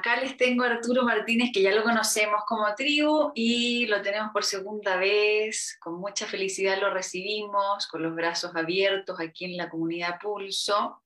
[0.00, 4.32] Acá les tengo a Arturo Martínez, que ya lo conocemos como tribu y lo tenemos
[4.32, 5.76] por segunda vez.
[5.78, 11.02] Con mucha felicidad lo recibimos, con los brazos abiertos aquí en la comunidad Pulso,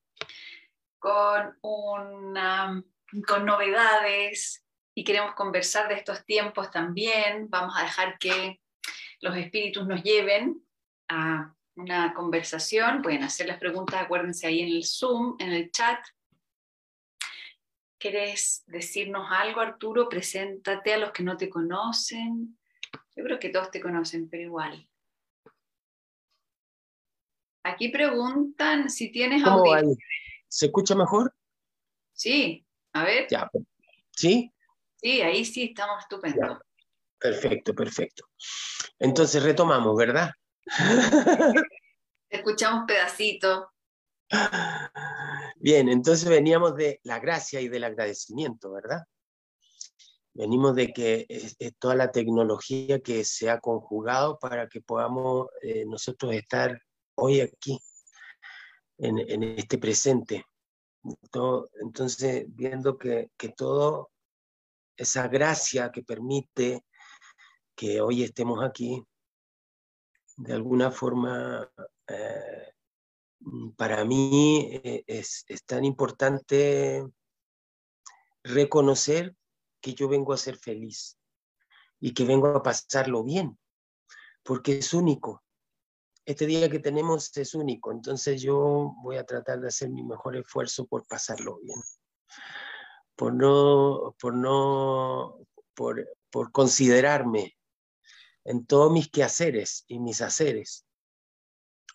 [1.00, 2.84] con, una,
[3.26, 4.64] con novedades
[4.94, 7.50] y queremos conversar de estos tiempos también.
[7.50, 8.60] Vamos a dejar que
[9.18, 10.64] los espíritus nos lleven
[11.08, 13.02] a una conversación.
[13.02, 15.98] Pueden hacer las preguntas, acuérdense ahí en el Zoom, en el chat
[18.04, 20.10] ¿Quieres decirnos algo, Arturo?
[20.10, 22.58] Preséntate a los que no te conocen.
[23.16, 24.90] Yo creo que todos te conocen, pero igual.
[27.62, 29.96] Aquí preguntan si tienes audio.
[30.46, 31.34] ¿Se escucha mejor?
[32.12, 33.26] Sí, a ver.
[33.30, 33.50] Ya.
[34.10, 34.52] ¿Sí?
[34.96, 36.58] Sí, ahí sí estamos estupendos.
[37.18, 38.28] Perfecto, perfecto.
[38.98, 40.30] Entonces retomamos, ¿verdad?
[42.28, 43.72] Escuchamos pedacito.
[45.56, 49.04] Bien, entonces veníamos de la gracia y del agradecimiento, ¿verdad?
[50.34, 55.84] Venimos de que es, toda la tecnología que se ha conjugado para que podamos eh,
[55.86, 56.80] nosotros estar
[57.14, 57.78] hoy aquí,
[58.98, 60.44] en, este presente.
[61.80, 64.06] entonces, viendo que, que toda
[64.96, 66.84] esa gracia que permite
[67.76, 69.02] que hoy estemos aquí,
[70.36, 71.68] de alguna forma
[72.08, 72.73] eh,
[73.76, 77.04] para mí eh, es, tan importante
[78.42, 79.36] reconocer
[79.80, 81.18] que yo vengo a ser feliz
[82.00, 83.58] y que vengo a pasarlo bien,
[84.42, 85.42] porque es único.
[86.26, 90.36] Este día que tenemos es único, entonces yo voy a tratar de hacer mi mejor
[90.36, 91.78] esfuerzo por pasarlo bien,
[93.14, 95.38] por no, por no,
[95.74, 97.56] por considerarme
[98.44, 100.83] en todos mis quehaceres y mis haceres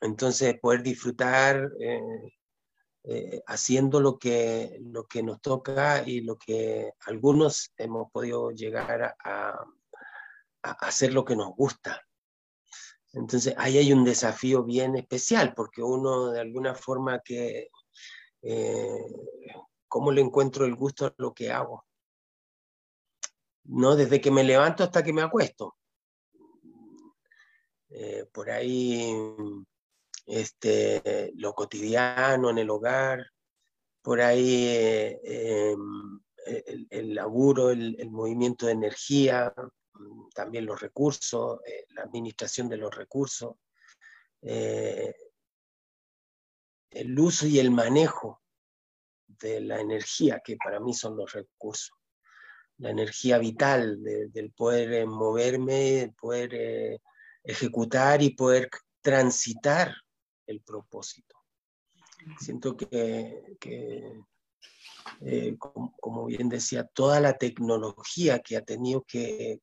[0.01, 2.33] entonces, poder disfrutar eh,
[3.03, 9.15] eh, haciendo lo que, lo que nos toca y lo que algunos hemos podido llegar
[9.23, 9.65] a,
[10.61, 12.05] hacer lo que nos gusta.
[13.13, 17.69] Entonces, ahí hay un desafío bien especial, porque uno de alguna forma que,
[18.41, 19.05] eh,
[19.87, 21.85] ¿cómo le encuentro el gusto a lo que hago?
[23.63, 25.75] No desde que me levanto hasta que me acuesto.
[28.31, 29.13] por ahí
[30.29, 33.31] este, lo cotidiano en el hogar,
[34.01, 36.19] por ahí eh, em,
[36.89, 39.51] el, laburo, el, movimiento de energía,
[39.93, 43.55] mm, también los recursos, eh, la administración de los recursos,
[44.43, 45.15] eh,
[46.91, 48.41] el uso y el manejo
[49.27, 51.97] de la energía, que para mí son los recursos.
[52.77, 57.01] La energía vital del poder moverme, poder
[57.43, 58.69] ejecutar y poder
[59.01, 59.93] transitar
[60.49, 61.39] el propósito.
[62.39, 63.57] Siento que,
[65.21, 69.61] eh, como, bien decía, toda la tecnología que ha tenido que,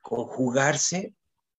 [0.00, 1.14] conjugarse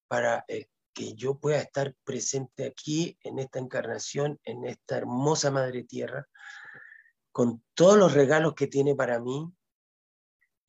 [0.07, 5.83] para eh, que yo pueda estar presente aquí en esta encarnación, en esta hermosa Madre
[5.83, 6.27] Tierra,
[7.31, 9.51] con todos los regalos que tiene para mí.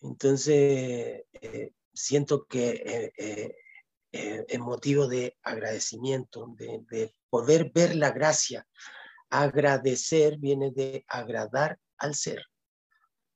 [0.01, 3.13] Entonces, eh, siento que
[4.11, 8.67] es motivo de agradecimiento, de, de, poder ver la gracia.
[9.31, 12.45] Agradecer viene de agradar al ser.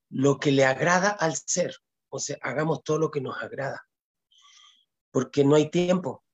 [0.08, 1.76] Lo que le agrada al ser.
[2.08, 3.86] O sea, hagamos todo lo que nos agrada.
[5.10, 6.24] Porque no hay tiempo.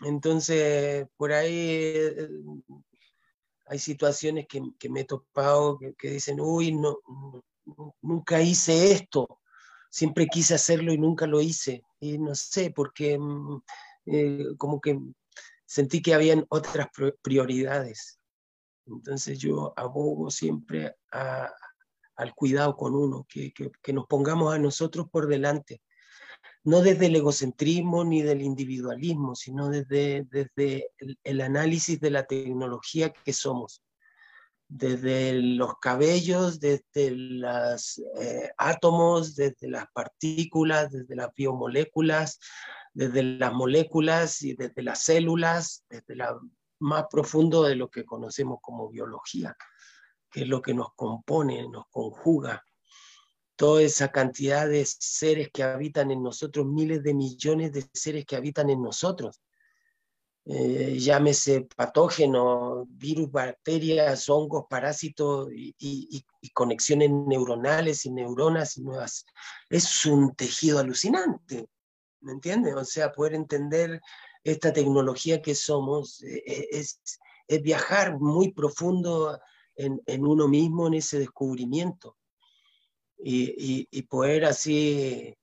[0.00, 2.28] Entonces, por ahí eh,
[3.66, 6.98] hay situaciones que, me he topado que, dicen, uy, no,
[8.02, 9.40] nunca hice esto.
[9.90, 11.82] Siempre quise hacerlo y nunca lo hice.
[12.00, 13.62] Y no sé, porque mm,
[14.06, 14.98] eh, como que
[15.66, 16.88] sentí que habían otras
[17.22, 18.18] prioridades.
[18.86, 23.52] Entonces yo abogo siempre al cuidado con uno, que,
[23.92, 25.80] nos pongamos a nosotros por delante,
[26.64, 30.90] no desde el egocentrismo ni del individualismo, sino desde, desde
[31.22, 33.82] el, análisis de la tecnología que somos,
[34.68, 42.38] desde los cabellos, desde los eh, átomos, desde las partículas, desde las biomoléculas,
[42.94, 46.40] desde las moléculas y desde las células, desde lo
[46.78, 49.56] más profundo de lo que conocemos como biología,
[50.30, 52.64] que es lo que nos compone, nos conjuga.
[53.56, 58.36] Toda esa cantidad de seres que habitan en nosotros, miles de millones de seres que
[58.36, 59.40] habitan en nosotros.
[60.46, 69.24] Eh, llámese patógenos, virus, bacterias, hongos, parásitos y, y, conexiones neuronales y neuronas y nuevas.
[69.70, 71.68] Es un tejido alucinante.
[72.24, 72.74] ¿Me entiendes?
[72.74, 74.00] O sea, poder entender
[74.42, 77.00] esta tecnología que somos eh, eh, es,
[77.48, 79.40] es, viajar muy profundo
[79.76, 82.16] en, en, uno mismo, en ese descubrimiento.
[83.18, 85.34] y, poder así,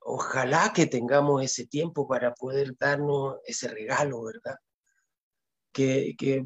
[0.00, 4.56] ojalá que tengamos ese tiempo para poder darnos ese regalo, ¿verdad?
[5.72, 6.44] Que, que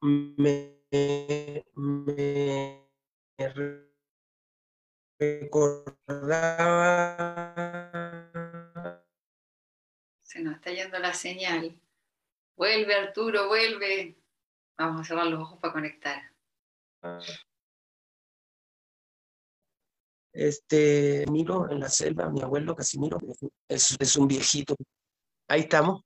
[0.00, 0.82] me
[5.18, 6.02] recordaba.
[10.32, 11.78] Se nos está yendo la señal.
[12.56, 14.16] Vuelve, Arturo, vuelve.
[14.78, 16.22] Vamos a cerrar los ojos para conectar.
[20.32, 23.18] Este, miro en la selva, mi abuelo Casimiro,
[23.68, 24.74] es, es un viejito.
[25.48, 26.02] Ahí estamos.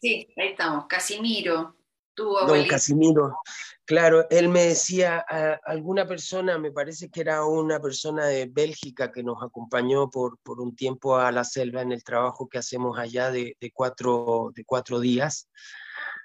[0.00, 0.86] Sí, ahí estamos.
[0.86, 1.76] Casimiro,
[2.14, 2.62] tu abuelo.
[2.62, 3.36] Don Casimiro.
[3.86, 5.18] Claro, él me decía,
[5.64, 10.58] alguna persona, me parece que era una persona de Bélgica que nos acompañó por, por
[10.62, 14.64] un tiempo a la selva en el trabajo que hacemos allá de, de, cuatro, de
[14.64, 15.50] cuatro días,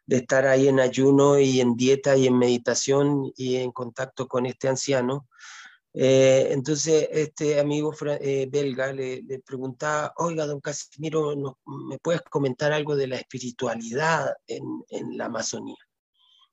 [0.06, 4.45] de estar ahí en ayuno y en dieta y en meditación y en contacto con
[4.45, 5.27] este anciano.
[5.94, 11.35] Eh, entonces, este amigo eh, belga le, le, preguntaba, oiga, don Casimiro,
[11.65, 15.77] ¿me puedes comentar algo de la espiritualidad en, en la Amazonía,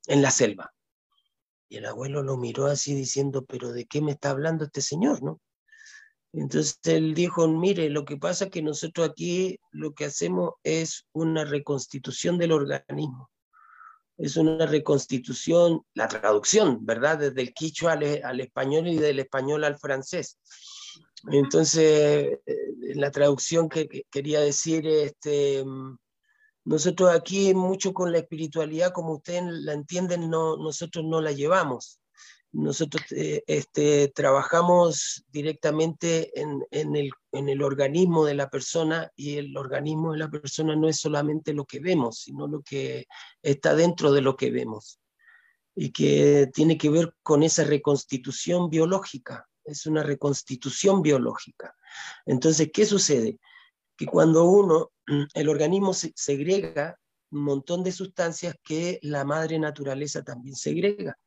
[0.09, 0.73] en la selva?
[1.69, 5.23] Y el abuelo lo miró así diciendo, pero ¿de qué me está hablando este señor,
[5.23, 5.41] no?
[6.33, 11.07] Entonces él dijo, mire, lo que pasa es que nosotros aquí lo que hacemos es
[11.13, 13.31] una reconstitución del organismo.
[14.19, 17.19] Es una reconstitución, la traducción, ¿verdad?
[17.19, 20.39] Desde el quichua al, español y del español al francés.
[21.31, 25.65] Entonces, eh, la traducción que, que quería decir, este,
[26.67, 32.01] nosotros aquí mucho con la espiritualidad, como ustedes la entienden, no, nosotros no la llevamos.
[32.51, 39.57] Nosotros eh, este, trabajamos directamente en, el, en el organismo de la persona y el
[39.57, 43.07] organismo de la persona no es solamente lo que vemos, sino lo que
[43.43, 44.99] está dentro de lo que vemos
[45.77, 49.49] y que tiene que ver con esa reconstitución biológica.
[49.65, 51.77] Es una reconstitución biológica.
[52.25, 53.39] Entonces, ¿qué sucede?
[53.97, 54.91] Que cuando uno
[55.35, 56.99] el organismo segrega
[57.31, 61.19] un montón de sustancias que la madre naturaleza también segrega.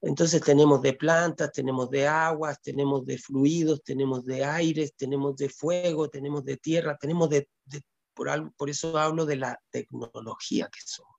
[0.00, 5.48] Entonces tenemos de plantas, tenemos de aguas, tenemos de fluidos, tenemos de aires, tenemos de
[5.48, 7.48] fuego, tenemos de tierra, tenemos de,
[8.14, 11.14] por, eso hablo de la tecnología que somos.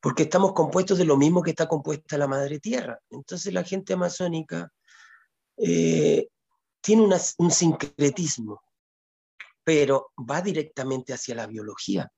[0.00, 2.98] Porque estamos compuestos de lo mismo que está compuesta la madre tierra.
[3.08, 4.72] Entonces la gente amazónica
[5.56, 6.28] eh,
[6.80, 7.08] tiene
[7.38, 8.62] un sincretismo
[9.70, 12.10] pero va directamente hacia la biología,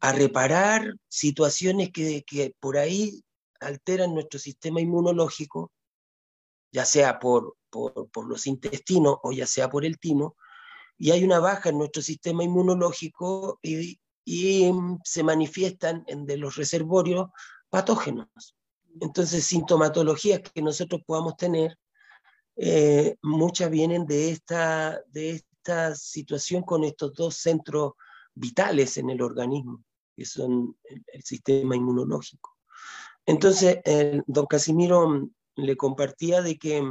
[0.00, 3.22] a reparar situaciones que, por ahí
[3.58, 5.72] alteran nuestro sistema inmunológico,
[6.70, 10.36] ya sea por, por, los intestinos o ya sea por el timo,
[10.98, 13.98] y hay una baja en nuestro sistema inmunológico y,
[15.04, 17.30] se manifiestan en de los reservorios
[17.70, 18.28] patógenos.
[19.00, 21.78] Entonces, sintomatologías que nosotros podamos tener,
[22.56, 25.42] eh, muchas vienen de esta, de,
[25.94, 27.92] situación con estos dos centros
[28.34, 29.84] vitales en el organismo,
[30.16, 32.56] que son el, sistema inmunológico.
[33.26, 33.78] Entonces,
[34.26, 36.82] don Casimiro le compartía de que,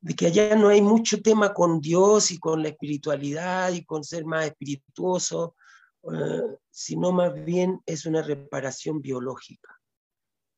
[0.00, 4.04] de que allá no hay mucho tema con Dios y con la espiritualidad y con
[4.04, 5.56] ser más espirituoso,
[6.04, 9.80] eh, sino más bien es una reparación biológica.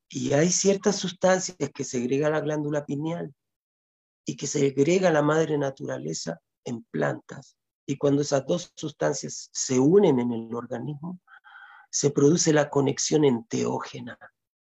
[0.08, 3.34] Y hay ciertas sustancias que segrega la glándula pineal
[4.24, 7.56] y que segrega la madre naturaleza en plantas.
[7.86, 11.20] Y cuando esas dos sustancias se unen en el organismo,
[11.90, 14.18] se produce la conexión enteógena,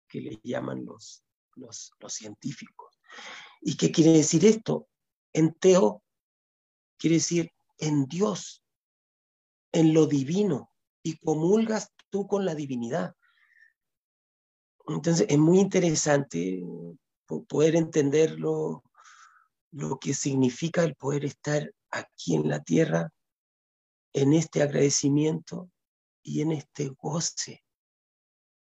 [0.07, 1.23] que le llaman los,
[1.55, 2.99] los, científicos.
[3.61, 4.87] ¿Y qué quiere decir esto?
[5.33, 6.03] Enteo
[6.97, 8.63] quiere decir en Dios,
[9.71, 10.71] en lo divino,
[11.03, 13.15] y comulgas tú con la divinidad.
[14.87, 16.63] Entonces es muy interesante
[17.47, 18.83] poder entenderlo,
[19.71, 23.11] lo que significa el poder estar aquí en la tierra,
[24.13, 25.69] en este agradecimiento
[26.23, 27.63] y en este goce,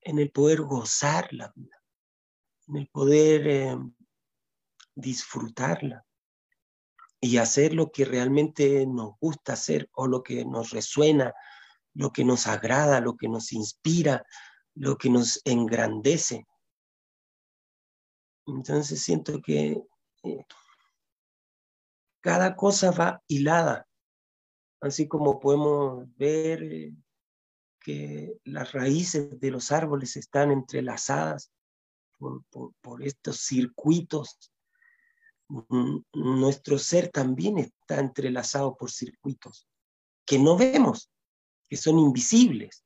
[0.02, 1.82] en el poder gozar la vida,
[2.68, 3.78] en el poder eh,
[4.96, 6.06] disfrutarla
[7.20, 11.34] y hacer lo que realmente nos gusta hacer o lo que nos resuena,
[11.94, 14.26] lo que nos agrada, lo que nos inspira,
[14.76, 16.46] lo que nos engrandece.
[18.46, 19.84] Entonces siento que
[20.24, 20.46] eh,
[22.24, 23.86] cada cosa va hilada,
[24.80, 26.94] así como podemos ver
[27.82, 31.52] que las raíces de los árboles están entrelazadas
[32.82, 34.54] por, estos circuitos.
[36.14, 39.68] Nuestro ser también está entrelazado por circuitos
[40.26, 41.12] que no vemos,
[41.68, 42.86] que son invisibles.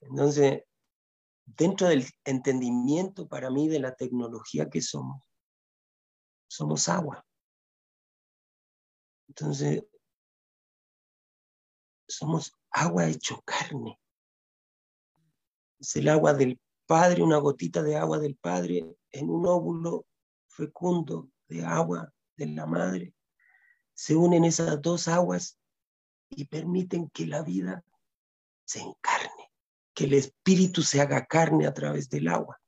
[0.00, 0.62] Entonces,
[1.44, 5.22] dentro del entendimiento para mí de la tecnología que somos,
[6.48, 7.26] somos agua.
[9.28, 9.84] Entonces,
[12.08, 13.98] somos agua hecho carne.
[15.78, 20.06] Es el agua del Padre, una gotita de agua del Padre en un óvulo
[20.48, 23.14] fecundo de agua de la Madre.
[23.94, 25.58] Se unen esas dos aguas
[26.28, 27.84] y permiten que la vida
[28.64, 29.50] se encarne,
[29.94, 32.60] que el espíritu se haga carne a través del agua.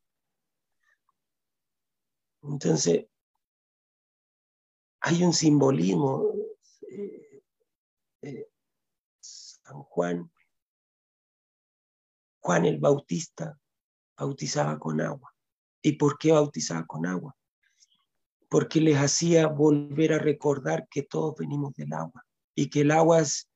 [2.42, 3.06] Entonces,
[5.00, 6.43] hay un simbolismo.
[8.24, 8.48] Eh,
[9.20, 10.32] San Juan,
[12.40, 13.60] Juan el Bautista
[14.16, 15.34] bautizaba con agua.
[15.82, 17.36] ¿Y por qué bautizaba con agua?
[18.48, 23.20] Porque les hacía volver a recordar que todos venimos del agua y que el agua
[23.20, 23.50] es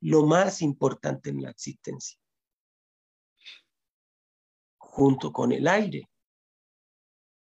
[0.00, 2.18] lo más importante en la existencia,
[4.78, 6.08] junto con el aire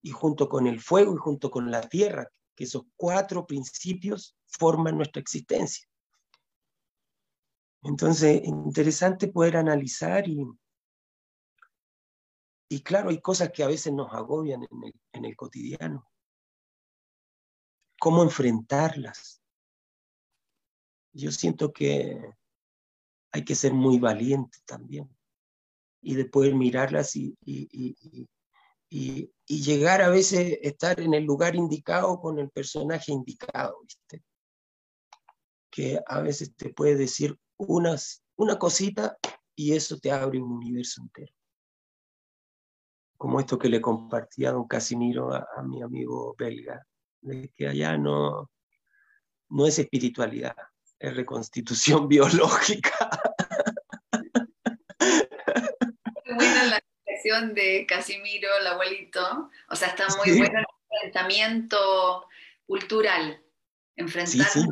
[0.02, 4.96] y junto con el fuego y junto con la tierra, que esos cuatro principios forman
[4.96, 5.86] nuestra existencia.
[7.84, 10.42] Entonces, interesante poder analizar y,
[12.70, 14.66] y claro, hay cosas que a veces nos agobian
[15.12, 16.10] en el, cotidiano.
[18.00, 19.42] ¿Cómo enfrentarlas?
[21.12, 22.20] Yo siento que
[23.32, 25.14] hay que ser muy valiente también
[26.00, 28.28] y de poder mirarlas y, y,
[28.88, 34.24] y, llegar a veces estar en el lugar indicado con el personaje indicado, ¿viste?
[35.70, 39.16] Que a veces te puede decir unas, una cosita
[39.54, 41.32] y eso te abre un universo entero.
[43.16, 46.84] Como esto que le compartía don Casimiro a, mi amigo belga,
[47.20, 48.50] de que allá no,
[49.48, 50.56] no es espiritualidad,
[50.98, 53.10] es reconstitución biológica.
[57.54, 59.50] de Casimiro, el abuelito.
[59.70, 62.26] O sea, está muy bueno el enfrentamiento
[62.66, 63.42] cultural,
[63.96, 64.66] enfrentarnos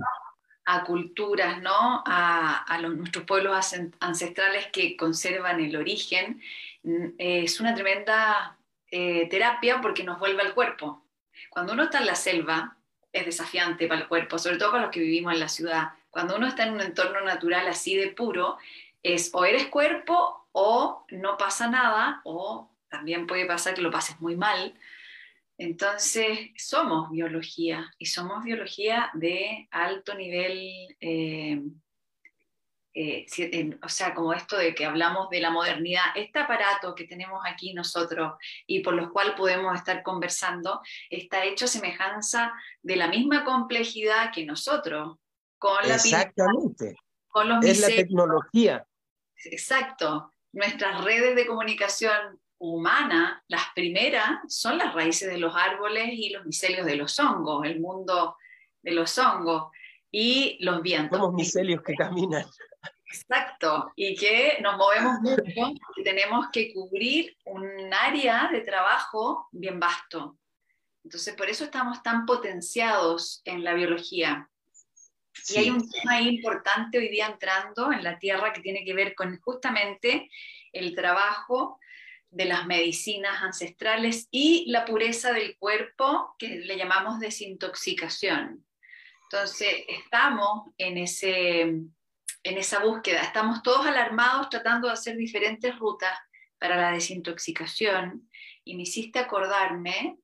[0.64, 2.02] a culturas, ¿no?
[2.06, 6.40] A, los, nuestros pueblos ancestrales que conservan el origen.
[6.82, 8.56] Mm, es una tremenda
[8.90, 11.04] eh, terapia porque nos vuelve al cuerpo.
[11.50, 12.76] Cuando uno está en la selva,
[13.12, 15.90] es desafiante para el cuerpo, sobre todo para los que vivimos en la ciudad.
[16.10, 18.58] Cuando uno está en un entorno natural así de puro,
[19.02, 24.20] es o eres cuerpo o no pasa nada, o también puede pasar que lo pases
[24.20, 24.74] muy mal.
[25.62, 31.62] Entonces, somos biología y somos biología de alto nivel, eh,
[32.94, 37.40] eh, o sea, como esto de que hablamos de la modernidad, este aparato que tenemos
[37.46, 38.32] aquí nosotros
[38.66, 42.52] y por los cual podemos estar conversando, está hecho a semejanza
[42.82, 45.16] de la misma complejidad que nosotros.
[45.58, 46.96] Con la Exactamente.
[47.28, 48.84] con los es la tecnología.
[49.44, 56.30] Exacto nuestras redes de comunicación humana, las primeras son las raíces de los árboles y
[56.30, 58.36] los micelios de los hongos, el mundo
[58.82, 59.72] de los hongos
[60.12, 61.18] y los vientos.
[61.18, 62.46] Somos micelios que caminan.
[63.06, 65.42] Exacto, y que nos movemos mucho
[65.96, 70.38] y tenemos que cubrir un área de trabajo bien vasto.
[71.04, 74.48] Entonces, por eso estamos tan potenciados en la biología.
[75.48, 79.16] Y hay un tema importante hoy día entrando en la Tierra que tiene que ver
[79.16, 80.30] con justamente
[80.72, 81.80] el trabajo
[82.32, 88.64] de las medicinas ancestrales y la pureza del cuerpo, que le llamamos desintoxicación.
[89.30, 91.88] Entonces, estamos en, ese, en
[92.42, 96.12] esa búsqueda, estamos todos alarmados tratando de hacer diferentes rutas
[96.58, 98.28] para la desintoxicación
[98.64, 100.16] y me hiciste acordarme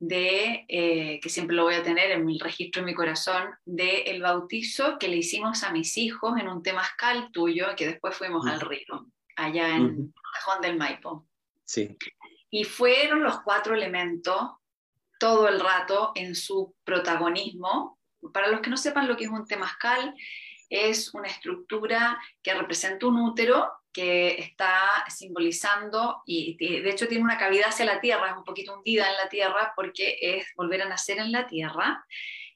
[0.00, 4.02] de, eh, que siempre lo voy a tener en mi registro en mi corazón, de
[4.02, 8.44] el bautizo que le hicimos a mis hijos en un temazcal tuyo, que después fuimos
[8.46, 9.06] al río,
[9.36, 11.28] allá en Cajón del Maipo.
[11.64, 11.96] Sí.
[12.50, 14.52] Y fueron los cuatro elementos
[15.18, 17.98] todo el rato en su protagonismo.
[18.32, 20.14] Para los que no sepan lo que es un temazcal,
[20.68, 27.38] es una estructura que representa un útero que está simbolizando, y de hecho tiene una
[27.38, 30.88] cavidad hacia la tierra, es un poquito hundida en la tierra porque es volver a
[30.88, 32.04] nacer en la tierra,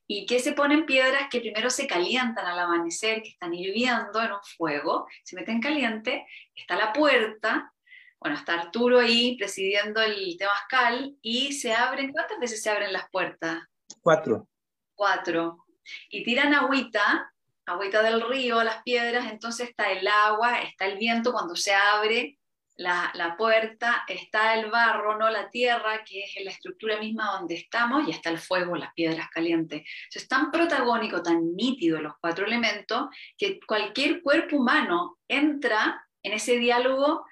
[0.09, 4.33] y que se ponen piedras que primero se calientan al amanecer, que están hirviendo en
[4.33, 7.73] un fuego, se meten caliente, está la puerta,
[8.20, 13.08] bueno, está Arturo ahí presidiendo el temazcal, y se abren, ¿cuántas veces se abren las
[13.10, 13.62] puertas?
[14.00, 14.48] Cuatro.
[14.94, 15.64] Cuatro.
[16.10, 17.32] Y tiran agüita
[17.68, 22.38] agüita del río, las piedras, entonces está el agua, está el viento cuando se abre
[22.76, 28.06] la, puerta, está el barro, no la tierra, que es la estructura misma donde estamos,
[28.06, 29.82] y está el fuego, las piedras calientes.
[30.14, 36.56] es tan protagónico, tan nítido los cuatro elementos, que cualquier cuerpo humano entra en ese
[36.58, 37.25] diálogo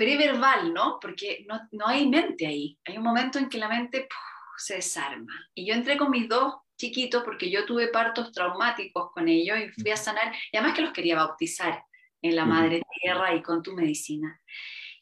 [0.00, 0.98] preverbal, ¿no?
[0.98, 2.78] Porque no, hay mente ahí.
[2.86, 4.08] Hay un momento en que la mente
[4.56, 5.30] se desarma.
[5.54, 9.68] Y yo entré con mis dos chiquitos porque yo tuve partos traumáticos con ellos y
[9.82, 11.84] fui a sanar, y además que los quería bautizar
[12.22, 14.40] en la madre tierra y con tu medicina.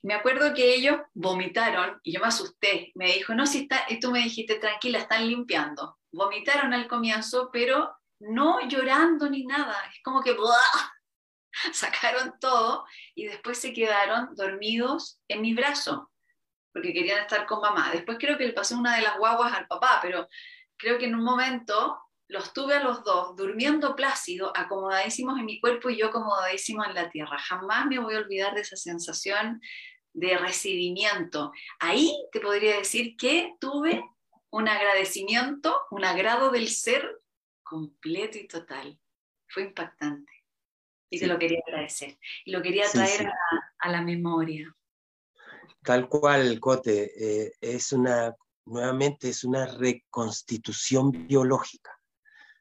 [0.02, 2.90] Me acuerdo que ellos vomitaron y yo me asusté.
[2.96, 5.98] Me dijo, no, si está, y tú me dijiste, tranquila, están limpiando.
[6.10, 9.76] Vomitaron al comienzo, pero no llorando ni nada.
[9.94, 10.32] Es como que
[11.72, 16.10] sacaron todo y después se quedaron dormidos en mi brazo
[16.72, 17.90] porque querían estar con mamá.
[17.92, 20.28] Después creo que le pasé una de las guaguas al papá, pero
[20.76, 25.60] creo que en un momento los tuve a los dos durmiendo plácido, acomodadísimos en mi
[25.60, 27.38] cuerpo y yo acomodadísimo en la tierra.
[27.38, 29.60] Jamás me voy a olvidar de esa sensación
[30.12, 31.52] de recibimiento.
[31.80, 34.04] Ahí te podría decir que tuve
[34.50, 37.20] un agradecimiento, un agrado del ser
[37.62, 38.98] completo y total.
[39.48, 40.37] Fue impactante.
[41.10, 42.18] Y te lo quería agradecer.
[42.44, 43.30] Y lo quería traer
[43.80, 44.74] A, la memoria.
[45.82, 47.12] Tal cual, Cote.
[47.16, 48.34] Eh, es una,
[48.66, 51.98] nuevamente, es una reconstitución biológica.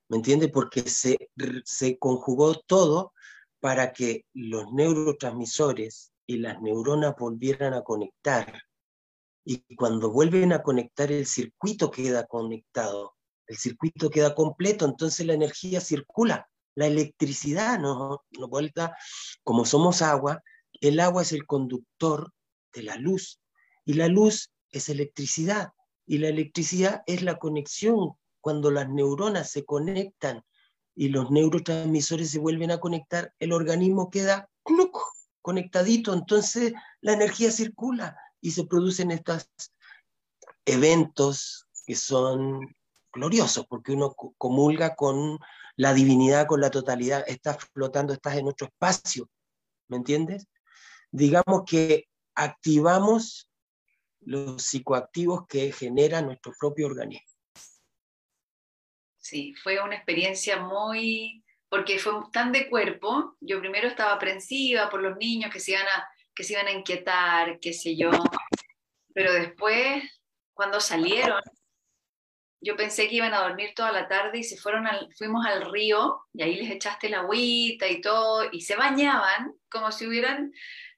[0.09, 0.47] ¿Me entiende?
[0.47, 1.29] Porque se,
[1.65, 3.13] se conjugó todo
[3.59, 8.61] para que los neurotransmisores y las neuronas volvieran a conectar.
[9.43, 13.15] Y cuando vuelven a conectar, el circuito queda conectado,
[13.47, 18.95] el circuito queda completo, entonces la energía circula, la electricidad no, no vuelta,
[19.43, 20.43] como somos agua,
[20.79, 22.31] el agua es el conductor
[22.71, 23.39] de la luz
[23.83, 25.71] y la luz es electricidad
[26.05, 28.11] y la electricidad es la conexión.
[28.41, 30.43] Cuando las neuronas se conectan
[30.93, 34.47] y los neurotransmisores se vuelven a conectar, el organismo queda
[35.41, 39.49] conectadito, entonces la energía circula y se producen estos
[40.63, 42.75] eventos que son
[43.11, 45.39] gloriosos, porque uno comulga con
[45.77, 49.29] la divinidad, con la totalidad, estás flotando, estás en otro espacio,
[49.87, 50.47] ¿me entiendes?
[51.11, 53.49] Digamos que activamos
[54.21, 57.31] los psicoactivos que genera nuestro propio organismo.
[59.17, 65.01] Sí, fue una experiencia muy, porque fue tan de cuerpo, yo primero estaba aprensiva por
[65.01, 68.09] los niños que se iban a, que se iban a inquietar, qué sé yo,
[69.13, 70.03] pero después,
[70.53, 71.41] cuando salieron,
[72.61, 75.71] yo pensé que iban a dormir toda la tarde y se fueron al, fuimos al
[75.71, 80.51] río y ahí les echaste la agüita y todo, y se bañaban como si hubieran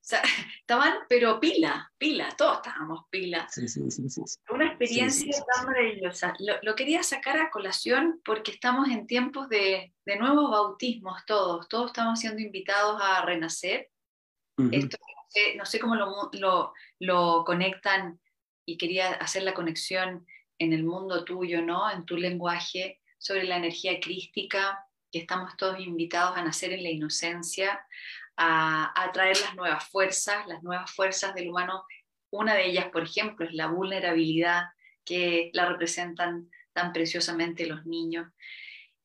[0.09, 0.21] sea,
[0.59, 3.47] estaban, pero pila, pila, todos estábamos pila.
[3.49, 6.33] Sí, sí, sí, Una experiencia tan maravillosa.
[6.61, 11.87] Lo, quería sacar a colación porque estamos en tiempos de, de nuevos bautismos todos, todos
[11.87, 13.89] estamos siendo invitados a renacer.
[14.71, 14.97] Esto
[15.55, 18.19] no sé, cómo lo, lo, lo, conectan
[18.65, 20.25] y quería hacer la conexión
[20.59, 21.89] en el mundo tuyo, ¿no?
[21.89, 26.89] En tu lenguaje sobre la energía crística, que estamos todos invitados a nacer en la
[26.89, 27.83] inocencia,
[28.37, 31.83] a, traer las nuevas fuerzas, las nuevas fuerzas del humano.
[32.29, 34.65] Una de ellas, por ejemplo, es la vulnerabilidad
[35.03, 38.27] que la representan tan preciosamente los niños.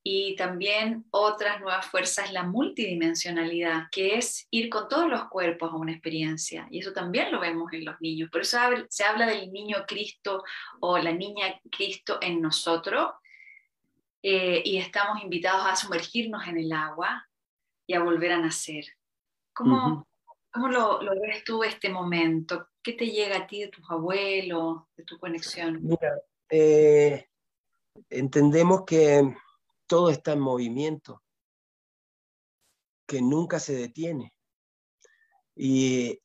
[0.07, 5.77] Y también otras nuevas fuerzas, la multidimensionalidad, que es ir con todos los cuerpos a
[5.77, 6.69] una experiencia.
[6.71, 8.29] Y eso también lo vemos en los niños.
[8.31, 8.59] Por eso
[8.91, 10.45] se habla del niño Cristo
[10.81, 13.13] o la niña Cristo en nosotros.
[14.23, 17.27] Eh, y estamos invitados a sumergirnos en el agua
[17.87, 18.85] y a volver a nacer.
[19.55, 20.07] ¿Cómo,
[20.55, 22.69] lo, ves tú este momento?
[22.83, 25.79] ¿Qué te llega a ti de tus abuelos, de tu conexión?
[25.83, 26.13] Mira,
[26.51, 27.27] eh,
[28.11, 29.35] entendemos que
[29.87, 31.23] todo está en movimiento,
[33.07, 34.33] que nunca se detiene.
[35.57, 36.21] Y,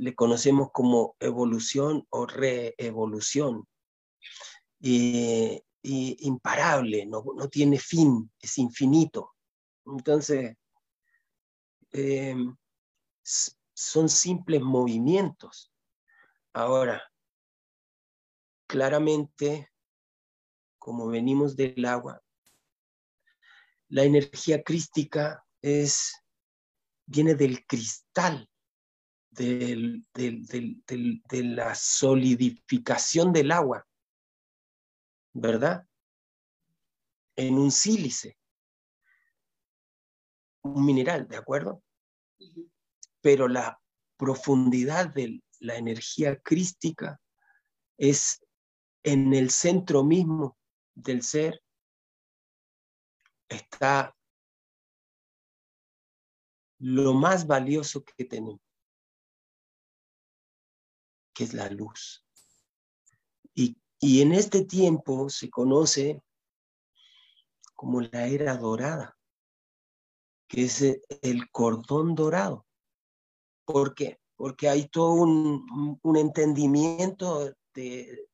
[0.00, 3.66] le conocemos como evolución o reevolución.
[4.80, 9.32] Y, imparable, no, no, tiene fin, es infinito.
[9.84, 10.56] Entonces,
[11.92, 12.36] eh,
[13.74, 15.72] son simples movimientos.
[16.52, 17.02] Ahora,
[18.68, 19.70] claramente,
[20.78, 22.22] como venimos del agua,
[23.92, 26.14] la energía crística es,
[27.06, 28.48] viene del cristal,
[29.30, 30.02] de
[31.30, 33.86] la solidificación del agua,
[35.34, 35.86] ¿verdad?
[37.36, 38.36] En un sílice,
[40.62, 41.82] un mineral, ¿de acuerdo?
[43.22, 43.80] pero la
[44.16, 47.20] profundidad de la energía crística
[47.96, 48.44] es
[49.04, 50.58] en el centro mismo
[50.94, 51.61] del ser,
[53.54, 54.16] está
[56.78, 58.60] lo más valioso que tenemos,
[61.34, 62.26] que es la luz.
[63.54, 66.22] Y, y en este tiempo se conoce
[67.82, 69.18] como la era dorada,
[70.46, 70.82] que es
[71.22, 72.64] el cordón dorado.
[73.64, 74.20] ¿Por qué?
[74.36, 78.28] Porque hay todo un, entendimiento de,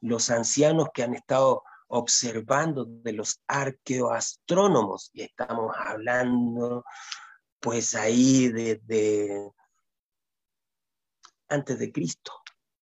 [0.00, 6.84] los ancianos que han estado observando de los arqueoastrónomos, y estamos hablando
[7.60, 9.50] pues ahí de,
[11.48, 12.32] antes de Cristo,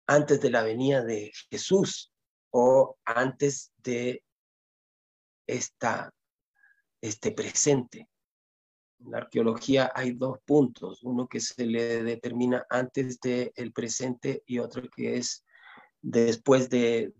[0.07, 2.13] antes de la venida de Jesús
[2.51, 4.23] o antes de
[5.47, 6.13] esta,
[7.01, 8.07] este presente.
[8.99, 14.43] En la arqueología hay dos puntos, uno que se le determina antes del el presente
[14.45, 15.43] y otro que es
[16.01, 17.13] después de,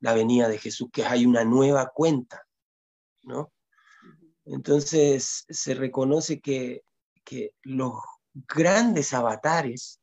[0.00, 2.46] la venida de Jesús, que hay una nueva cuenta,
[3.22, 3.52] ¿no?
[4.44, 6.82] Entonces se reconoce que,
[7.24, 7.94] que los
[8.32, 10.00] grandes avatares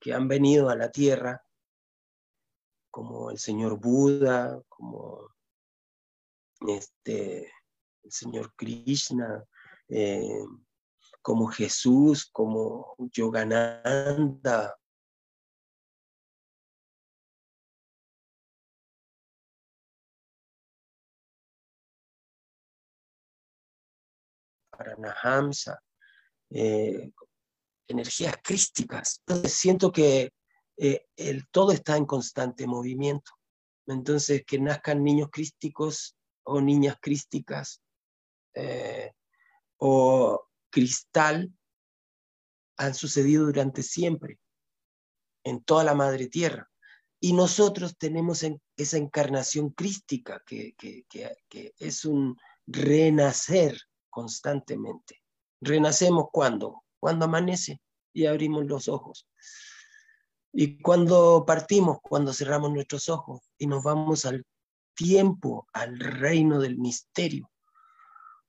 [0.00, 1.44] que han venido a la tierra,
[2.90, 5.28] como el señor Buda, como
[6.68, 7.50] este,
[8.02, 9.44] el señor Krishna,
[9.88, 10.44] eh,
[11.22, 14.78] como Jesús, como Yogananda,
[24.76, 25.80] Paranahamsa,
[26.50, 27.10] eh,
[27.88, 29.20] energías crísticas.
[29.26, 30.32] Entonces siento que
[30.76, 33.32] eh, el todo está en constante movimiento.
[33.86, 37.82] Entonces, que nazcan niños crísticos o niñas crísticas
[38.54, 39.12] eh,
[39.78, 41.52] o cristal
[42.76, 44.38] han sucedido durante siempre
[45.44, 46.70] en toda la madre tierra.
[47.20, 48.44] Y nosotros tenemos
[48.76, 53.78] esa encarnación crística que, que es un renacer
[54.14, 55.20] constantemente.
[55.60, 56.84] Renacemos cuando?
[57.00, 57.80] Cuando amanece
[58.12, 59.26] y abrimos los ojos.
[60.52, 64.46] Y cuando partimos, cuando cerramos nuestros ojos y nos vamos al
[64.94, 67.50] tiempo, al reino del misterio,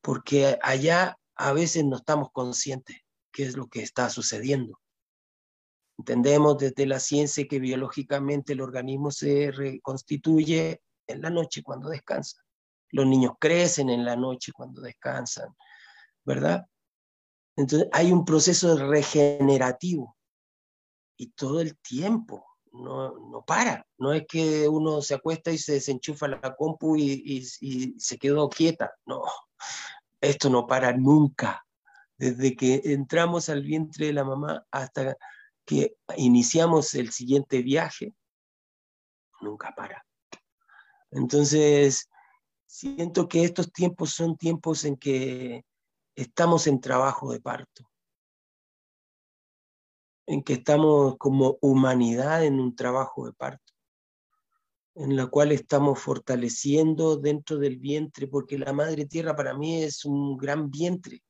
[0.02, 2.98] porque allá a veces no estamos conscientes
[3.32, 4.80] qué es lo que está sucediendo.
[5.98, 12.45] Entendemos desde la ciencia que biológicamente el organismo se reconstituye en la noche cuando descansa.
[12.92, 15.56] Los niños crecen en la noche cuando descansan,
[16.24, 16.66] ¿verdad?
[17.56, 20.18] Entonces hay un proceso regenerativo
[21.18, 23.86] y todo el tiempo, no, no para.
[23.98, 28.50] No es que uno se acuesta y se desenchufa la compu y, y se quedó
[28.50, 29.24] quieta, no.
[30.20, 31.66] Esto no para nunca.
[32.18, 35.18] Desde que entramos al vientre de la mamá hasta
[35.66, 38.14] que iniciamos el siguiente viaje,
[39.42, 40.06] nunca para.
[41.12, 42.10] Entonces,
[42.76, 45.64] siento que estos tiempos son tiempos en que
[46.14, 47.90] estamos en trabajo de parto,
[50.28, 53.72] en que estamos como humanidad en un trabajo de parto,
[54.96, 60.04] en la cual estamos fortaleciendo dentro del vientre, porque la madre tierra para mí es
[60.04, 61.24] un gran vientre,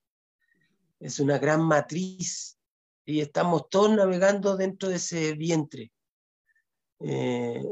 [0.99, 2.57] es una gran matriz,
[3.05, 5.91] y estamos todos navegando dentro de ese vientre.
[7.01, 7.63] Eh,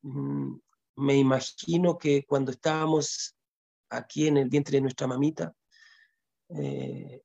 [0.00, 0.56] mm,
[0.96, 3.36] me imagino que cuando estábamos
[3.90, 5.54] aquí en el vientre de nuestra mamita,
[6.50, 7.22] eh,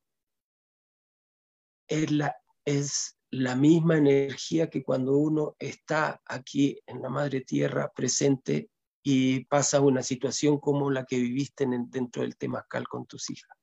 [1.88, 7.92] es, la, es la misma energía que cuando uno está aquí en la madre tierra
[7.94, 8.70] presente
[9.04, 13.58] y pasa una situación como la que viviste en, dentro del Temascal con tus hijas.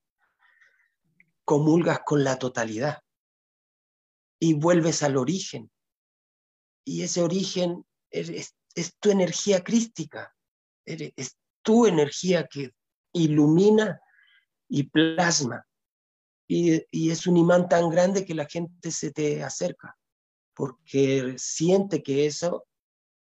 [1.45, 3.03] Comulgas con la totalidad
[4.41, 5.71] y vuelves al origen.
[6.85, 8.56] Y ese origen es
[9.01, 10.35] tu energía crística,
[10.85, 12.73] es tu energía que
[13.13, 14.01] ilumina
[14.69, 15.67] y plasma.
[16.49, 19.99] Y, es un imán tan grande que la gente se te acerca,
[20.55, 22.67] porque siente que eso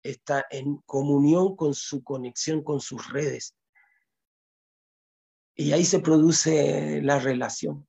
[0.02, 3.54] está en comunión con su conexión con sus redes.
[5.54, 7.86] Y ahí se produce la relación.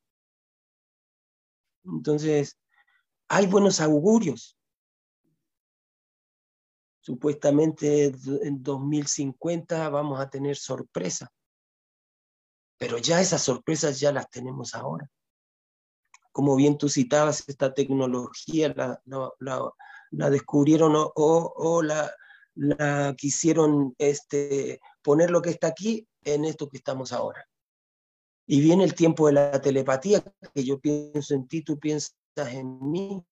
[1.85, 2.57] Entonces,
[3.29, 4.57] hay buenos augurios.
[7.01, 11.31] Supuestamente en 2050 vamos a tener sorpresa.
[12.77, 15.09] Pero ya esas sorpresas ya las tenemos ahora.
[16.31, 22.11] Como bien tú citabas, esta tecnología la, descubrieron o, la,
[22.55, 27.47] la, quisieron este, poner lo que está aquí en esto que estamos ahora.
[28.45, 32.79] Y viene el tiempo de la telepatía, que yo pienso en ti, tú piensas en
[32.91, 33.23] mí,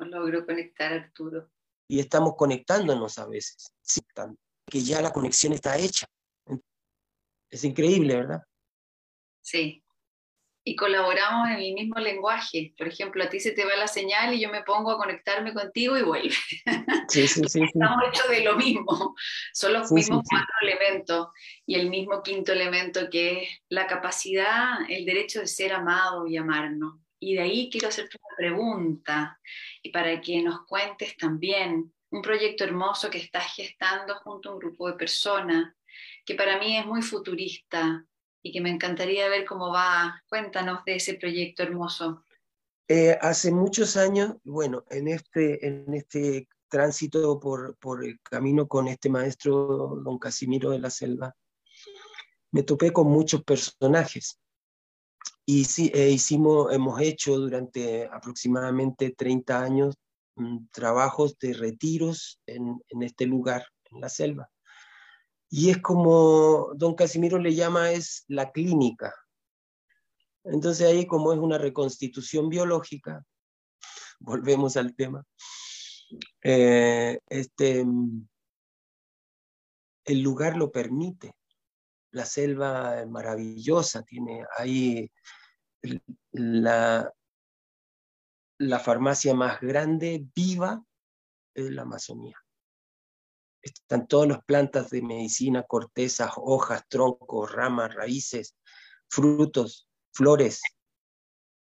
[0.00, 1.50] No logro conectar, Arturo.
[1.86, 3.74] Y estamos conectándonos a veces,
[4.66, 6.06] que ya la conexión está hecha.
[7.50, 8.42] Es increíble, ¿verdad?
[9.42, 9.82] Sí.
[10.62, 12.74] y colaboramos en el mismo lenguaje.
[12.78, 15.52] Por ejemplo, a ti se te va la señal y yo me pongo a conectarme
[15.54, 16.34] contigo y vuelve.
[17.08, 19.14] Sí, sí, sí, Estamos hechos de lo mismo.
[19.52, 21.28] Son los mismos cuatro elementos
[21.66, 26.36] y el mismo quinto elemento que es la capacidad, el derecho de ser amado y
[26.36, 27.00] amarnos.
[27.20, 29.38] Y de ahí quiero hacerte una pregunta
[29.82, 34.58] y para que nos cuentes también un proyecto hermoso que estás gestando junto a un
[34.58, 35.74] grupo de personas
[36.24, 38.04] que para mí es muy futurista
[38.42, 40.22] y que me encantaría ver cómo va.
[40.28, 42.24] Cuéntanos de ese proyecto hermoso.
[42.88, 48.88] Eh, hace muchos años, bueno, en este, en este tránsito por, por el camino con
[48.88, 51.34] este maestro, don Casimiro de la Selva,
[52.52, 54.40] me topé con muchos personajes.
[55.44, 59.96] Y sí, eh, hicimos, hemos hecho durante aproximadamente 30 años
[60.36, 64.48] mm, trabajos de retiros en, este lugar, en la selva.
[65.48, 69.12] Y es como don Casimiro le llama, es la clínica.
[70.44, 73.24] Entonces ahí como es una reconstitución biológica,
[74.20, 75.24] volvemos al tema,
[76.42, 77.84] eh, este,
[80.04, 81.34] el lugar lo permite.
[82.12, 85.10] La selva maravillosa, tiene ahí
[86.32, 87.12] la,
[88.58, 90.84] la farmacia más grande, viva,
[91.54, 92.36] es la Amazonía.
[93.62, 98.56] Están todas las plantas de medicina, cortezas, hojas, troncos, ramas, raíces,
[99.08, 100.62] frutos, flores.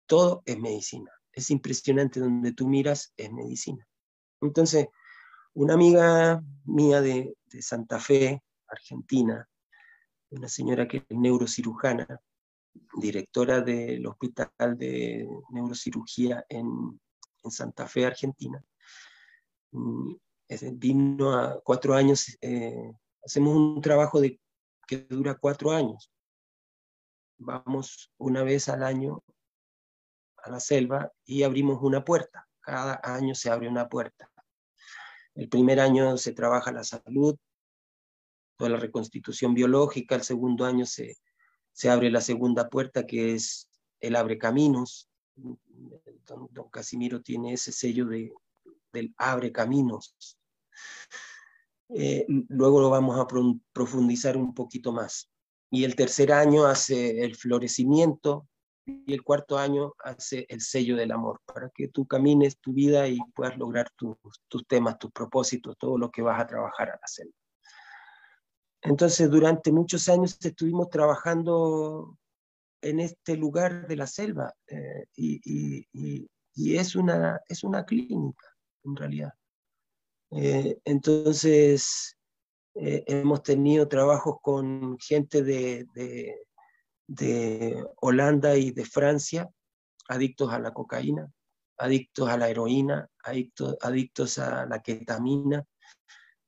[0.07, 1.11] Todo es medicina.
[1.31, 3.87] Es impresionante donde tú miras, es medicina.
[4.41, 4.87] Entonces,
[5.53, 9.47] una amiga mía de, Santa Fe, Argentina,
[10.33, 12.19] una señora que es neurocirujana,
[12.95, 16.99] directora del Hospital de Neurocirugía en,
[17.43, 18.63] en Santa Fe, Argentina,
[19.71, 20.13] mm,
[20.73, 22.91] vino a cuatro años, eh,
[23.23, 24.39] hacemos un trabajo de,
[24.87, 26.11] que dura cuatro años.
[27.37, 29.23] Vamos una vez al año
[30.37, 32.47] a la selva y abrimos una puerta.
[32.59, 34.29] Cada año se abre una puerta.
[35.35, 37.37] El primer año se trabaja la salud,
[38.63, 40.15] toda la reconstitución biológica.
[40.15, 41.17] El segundo año se,
[41.73, 45.09] se abre la segunda puerta, que es el abre caminos.
[45.35, 48.31] Don, don Casimiro tiene ese sello de,
[48.93, 50.15] del abre caminos.
[51.89, 53.27] Eh, luego lo vamos a
[53.73, 55.29] profundizar un poquito más.
[55.69, 58.47] Y el tercer año hace el florecimiento
[58.85, 63.09] y el cuarto año hace el sello del amor, para que tú camines tu vida
[63.09, 67.07] y puedas lograr tus temas, tus propósitos, todo lo que vas a trabajar a la
[68.83, 72.17] Entonces, durante muchos años estuvimos trabajando
[72.81, 75.87] en este lugar de la selva eh, y,
[76.55, 78.45] y, es, una, es una clínica,
[78.83, 79.33] en realidad.
[80.31, 82.17] Eh, entonces,
[82.75, 85.87] eh, hemos tenido trabajos con gente de,
[87.07, 89.49] de, Holanda y de Francia,
[90.09, 91.31] adictos a la cocaína,
[91.77, 95.65] adictos a la heroína, adictos, adictos a la ketamina,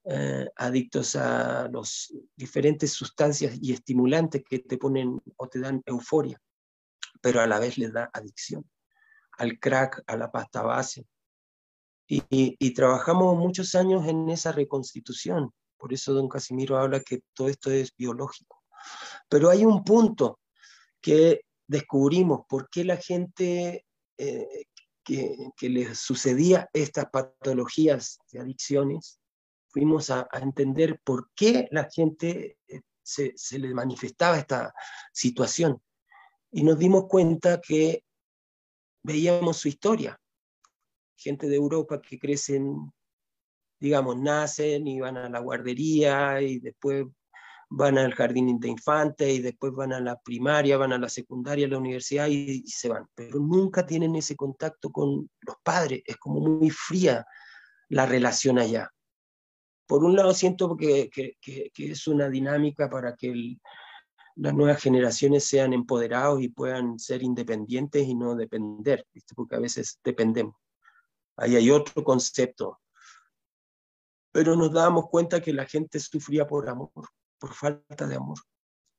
[0.08, 6.40] eh, adictos a las diferentes sustancias y estimulantes que te ponen o te dan euforia,
[7.22, 8.70] pero a la vez les da adicción,
[9.40, 11.08] al crack, a la pasta base,
[12.08, 15.52] y, trabajamos muchos años en esa reconstitución.
[15.76, 18.62] Por eso don Casimiro habla que todo esto es biológico.
[19.28, 20.40] Pero hay un punto
[21.02, 23.86] que descubrimos, por qué la gente
[24.20, 24.66] eh,
[25.04, 29.20] que, que les sucedía estas patologías de adicciones,
[29.76, 34.74] fuimos a, entender por qué la gente eh, se, se le manifestaba esta
[35.12, 35.82] situación.
[36.50, 38.06] Y nos dimos cuenta que
[39.04, 40.18] veíamos su historia,
[41.18, 42.90] gente de Europa que crecen,
[43.78, 47.06] digamos, nacen y van a la guardería y después
[47.70, 51.66] van al jardín de infantes y después van a la primaria, van a la secundaria,
[51.66, 53.08] a la universidad y, se van.
[53.14, 56.02] Pero nunca tienen ese contacto con los padres.
[56.06, 57.26] Es como muy fría
[57.90, 58.90] la relación allá.
[59.88, 63.58] Por un lado siento que, que, es una dinámica para que
[64.36, 70.00] las nuevas generaciones sean empoderados y puedan ser independientes y no depender, porque a veces
[70.04, 70.56] dependemos.
[71.38, 72.80] Ahí hay otro concepto.
[74.32, 76.92] Pero nos dábamos cuenta que la gente sufría por amor,
[77.38, 78.40] por falta de amor,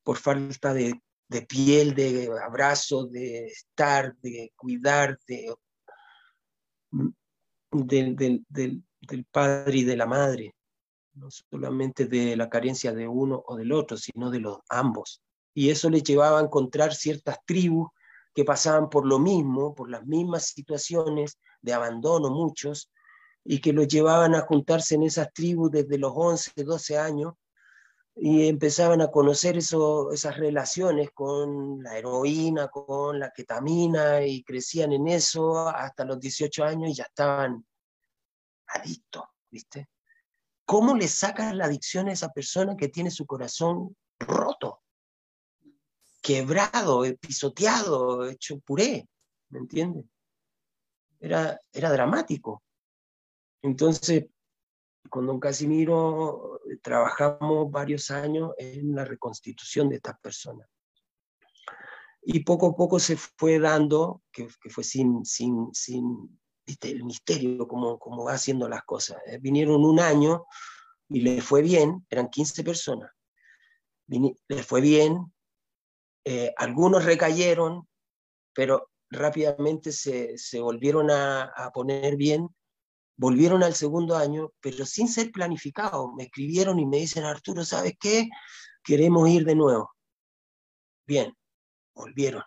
[0.02, 1.00] por falta de,
[1.48, 5.52] piel, de abrazo, de estar, de cuidar, de,
[7.72, 8.44] del,
[9.00, 10.55] del padre y de la madre,
[11.16, 15.22] no solamente de la carencia de uno o del otro, sino de los ambos.
[15.54, 17.88] Y eso les llevaba a encontrar ciertas tribus
[18.34, 22.90] que pasaban por lo mismo, por las mismas situaciones de abandono muchos,
[23.42, 27.34] y que los llevaban a juntarse en esas tribus desde los 11, 12 años,
[28.14, 34.92] y empezaban a conocer eso, esas relaciones con la heroína, con la ketamina, y crecían
[34.92, 37.64] en eso hasta los 18 años y ya estaban
[38.66, 39.88] adictos, ¿viste?
[40.66, 44.82] ¿Cómo le sacas la adicción a esa persona que tiene su corazón roto,
[46.20, 49.08] quebrado, pisoteado, hecho puré?
[49.50, 50.04] ¿Me entiendes?
[51.20, 52.64] Era, era dramático.
[53.62, 54.26] Entonces,
[55.08, 60.68] con don Casimiro eh, trabajamos varios años en la reconstitución de estas personas.
[62.22, 67.98] Y poco a poco se fue dando, que, fue sin, sin, sin el misterio, como,
[67.98, 69.18] como va haciendo las cosas.
[69.26, 70.46] Eh, vinieron un año
[71.08, 73.10] y les fue bien, eran 15 personas.
[74.08, 75.32] les fue bien,
[76.24, 77.88] eh, algunos recayeron,
[78.52, 82.48] pero rápidamente se, se volvieron a, a, poner bien
[83.16, 86.12] volvieron al segundo año, pero sin ser planificado.
[86.12, 88.28] Me escribieron y me dicen, Arturo, ¿sabes qué?
[88.84, 89.90] Queremos ir de nuevo.
[91.06, 91.34] Bien,
[91.94, 92.42] volvieron.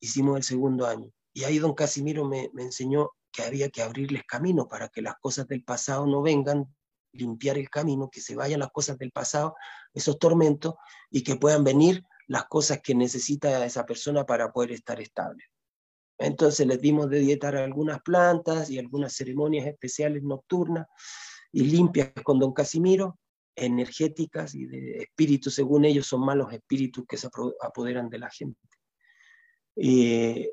[0.00, 1.10] Hicimos el segundo año.
[1.32, 5.48] Y ahí don Casimiro me, enseñó que había que abrirles camino para que las cosas
[5.48, 6.72] del pasado no vengan,
[7.12, 9.56] limpiar el camino, que se vayan las cosas del pasado,
[9.92, 10.74] esos tormentos,
[11.10, 15.44] y que puedan venir las cosas que necesita esa persona para poder estar estable.
[16.18, 20.86] Entonces les dimos de dietar algunas plantas y algunas ceremonias especiales nocturnas
[21.50, 23.18] y limpias con don Casimiro,
[23.56, 27.28] energéticas y de espíritus, según ellos son malos espíritus que se
[27.60, 28.60] apoderan de la gente.
[29.76, 30.48] Y,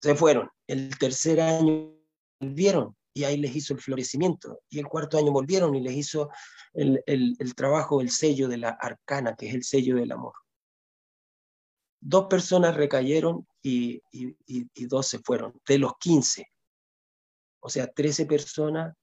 [0.00, 0.48] se fueron.
[0.66, 1.94] El tercer año
[2.40, 4.60] volvieron y ahí les hizo el florecimiento.
[4.68, 6.30] Y el cuarto año volvieron y les hizo
[6.72, 10.34] el, el trabajo, el sello de la arcana, que es el sello del amor
[12.00, 14.02] dos personas recayeron y,
[14.86, 16.46] dos se fueron, de los 15.
[17.60, 18.94] O sea, 13 personas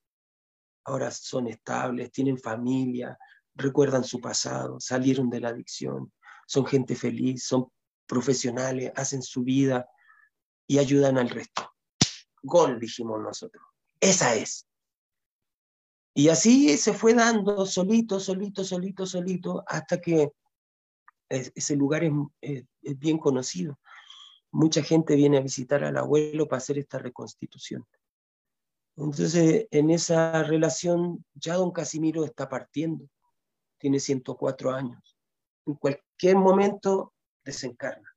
[0.86, 3.18] ahora son estables, tienen familia,
[3.54, 6.12] recuerdan su pasado, salieron de la adicción,
[6.48, 7.68] son gente feliz, son
[8.08, 9.88] profesionales, hacen su vida
[10.68, 11.74] y ayudan al resto.
[12.42, 13.64] Gol, dijimos nosotros.
[14.00, 14.68] Esa es.
[16.14, 20.32] Y así se fue dando solito, solito, solito, solito, hasta que
[21.28, 22.04] ese lugar
[22.42, 23.80] es, bien conocido.
[24.52, 27.86] Mucha gente viene a visitar al abuelo para hacer esta reconstitución.
[28.96, 33.10] Entonces, en esa relación, ya don Casimiro está partiendo,
[33.78, 35.18] tiene 104 años.
[35.66, 38.15] En cualquier momento desencarna.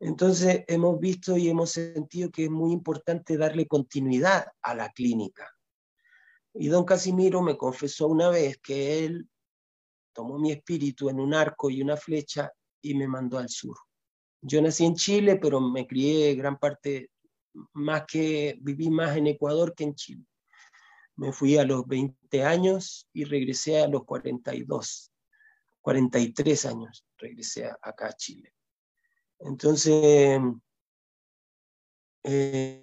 [0.00, 5.50] Entonces, hemos visto y hemos sentido que es muy importante darle continuidad a la clínica.
[6.54, 9.28] Y don Casimiro me confesó una vez que él
[10.12, 13.76] tomó mi espíritu en un arco y una flecha y me mandó al sur.
[14.40, 17.10] Yo nací en Chile, pero me crié gran parte,
[17.72, 20.24] más que viví más en Ecuador que en Chile.
[21.16, 25.12] Me fui a los 20 años y regresé a los 42,
[25.80, 28.52] 43 años, regresé acá a Chile.
[29.40, 30.40] Entonces,
[32.24, 32.78] eh,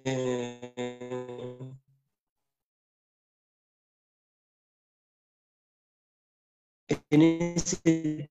[7.10, 8.30] en ese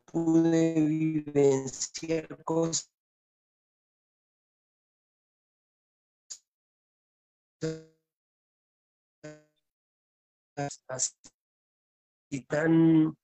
[0.07, 2.87] pude vivenciar cosas
[12.31, 13.17] y tan,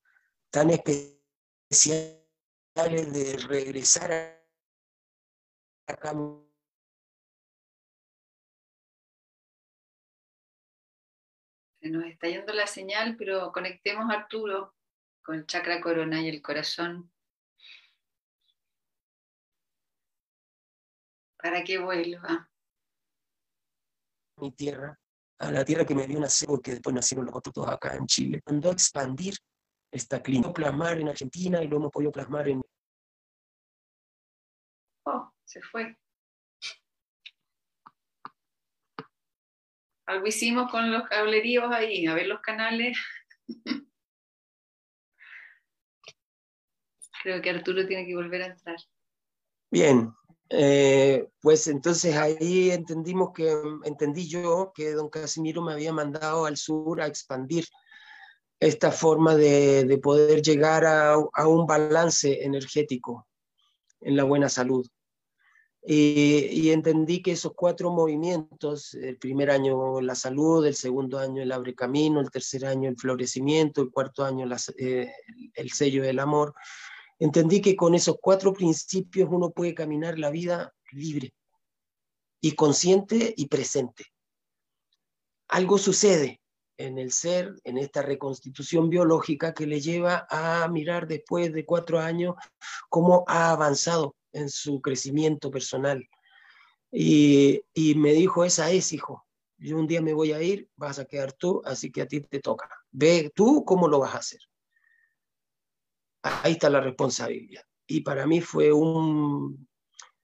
[0.51, 2.23] tan especiales
[3.13, 4.39] de regresar a
[5.87, 6.13] acá
[11.81, 14.75] Se nos está yendo la señal, pero conectemos a Arturo
[15.23, 17.11] con el chakra corona y el corazón.
[21.37, 22.51] ¿Para qué vuelva?
[24.37, 24.99] Mi tierra,
[25.39, 28.07] a la tierra que me dio nacer, porque después nacieron los otros dos acá en
[28.07, 28.43] Chile.
[28.47, 29.35] Mandó a expandir
[29.91, 32.61] esta clínica, plasmar en Argentina y lo hemos podido plasmar en...
[35.05, 35.97] Oh, se fue.
[40.07, 42.99] Algo hicimos con los cableríos ahí, a ver los canales.
[47.23, 48.77] Creo que Arturo tiene que volver a entrar.
[49.71, 50.15] Bien,
[50.51, 56.57] eh, pues entonces ahí entendimos que, entendí yo que don Casimiro me había mandado al
[56.57, 57.67] sur a expandir
[58.61, 63.27] esta forma de, poder llegar a un balance energético
[64.01, 64.87] en la buena salud.
[65.91, 71.51] Y, entendí que esos cuatro movimientos, el primer año la salud, el segundo año el
[71.51, 74.47] abre camino, el tercer año el florecimiento, el cuarto año
[74.77, 75.11] eh,
[75.55, 76.55] el sello del amor,
[77.19, 81.35] entendí que con esos cuatro principios uno puede caminar la vida libre,
[82.41, 84.07] y consciente y presente.
[85.49, 86.41] Algo sucede
[86.77, 91.99] en el ser, en esta reconstitución biológica que le lleva a mirar después de cuatro
[91.99, 92.37] años
[92.89, 96.09] cómo ha avanzado en su crecimiento personal.
[96.93, 97.63] Y,
[97.97, 99.27] me dijo, esa es, hijo,
[99.59, 102.21] yo un día me voy a ir, vas a quedar tú, así que a ti
[102.21, 102.71] te toca.
[102.91, 104.41] Ve tú cómo lo vas a hacer.
[106.23, 107.63] Ahí está la responsabilidad.
[107.87, 109.69] Y para mí fue un,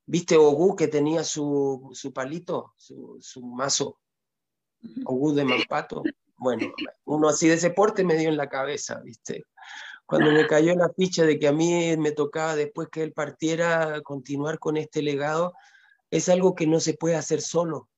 [0.07, 4.01] ¿viste Ogú que tenía su, su palito, su, su mazo?
[5.05, 6.03] Ogú de Mampato.
[6.37, 6.73] Bueno,
[7.05, 9.45] uno así de ese porte me dio en la cabeza, ¿viste?
[10.05, 14.03] Cuando me cayó la ficha de que a mí me tocaba después que él partiera
[14.03, 15.55] continuar con este legado,
[16.11, 17.89] es algo que no se puede hacer solo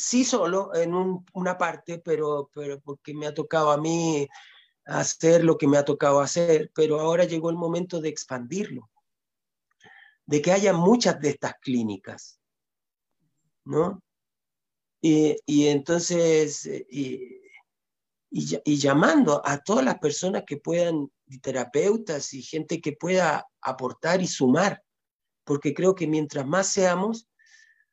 [0.00, 0.94] sí solo en
[1.34, 4.26] una parte, pero, pero porque me ha tocado a mí
[4.86, 8.90] hacer lo que me ha tocado hacer, pero ahora llegó el momento de expandirlo,
[10.26, 12.40] de que haya muchas de estas clínicas,
[13.64, 14.02] ¿no?
[15.02, 17.40] Y, entonces, y,
[18.30, 21.10] y, llamando a todas las personas que puedan,
[21.40, 24.82] terapeutas y gente que pueda aportar y sumar,
[25.44, 27.28] porque creo que mientras más seamos,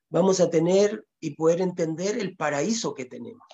[0.09, 3.47] vamos a tener y poder entender el paraíso que tenemos.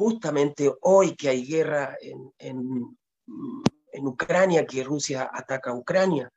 [0.00, 6.32] Justamente hoy que hay guerra en, en, Ucrania, que Rusia ataca a Ucrania,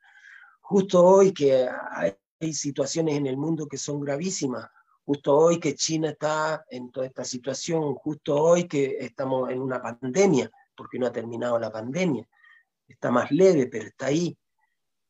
[0.60, 4.68] justo hoy que hay situaciones en el mundo que son gravísimas,
[5.06, 9.80] justo hoy que China está en toda esta situación, justo hoy que estamos en una
[9.80, 12.28] pandemia, porque no ha terminado la pandemia,
[12.86, 14.36] está más leve, pero está ahí.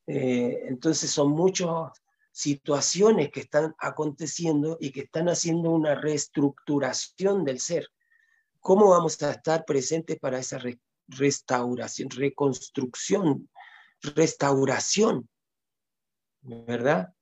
[0.07, 1.91] Eh, entonces son muchos
[2.31, 7.89] situaciones que están aconteciendo y que están haciendo una reestructuración del ser.
[8.65, 10.59] ¿Cómo vamos a estar presentes para esa
[11.07, 13.51] restauración, reconstrucción,
[14.01, 15.29] restauración?
[16.41, 17.13] ¿Verdad?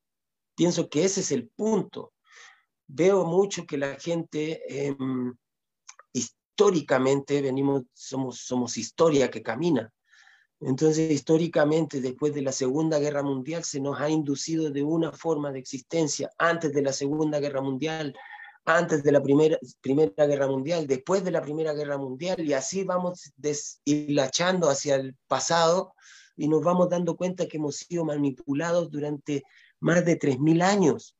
[0.55, 2.13] Pienso que ese es el punto.
[2.87, 5.35] Veo mucho que la gente em,
[6.13, 9.93] históricamente venimos, somos historia que camina.
[10.61, 15.51] Entonces, históricamente, después de la Segunda Guerra Mundial, se nos ha inducido de una forma
[15.51, 18.15] de existencia antes de la Segunda Guerra Mundial,
[18.65, 22.85] antes de la Primera, primera Guerra Mundial, después de la Primera Guerra Mundial, y así
[22.85, 25.95] vamos deshilachando hacia el pasado
[26.37, 29.43] y nos vamos dando cuenta que hemos sido manipulados durante
[29.81, 31.17] más de 3.000 años.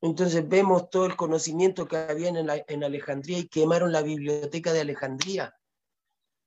[0.00, 5.56] Entonces vemos todo el conocimiento que había en, Alejandría y quemaron la biblioteca de Alejandría.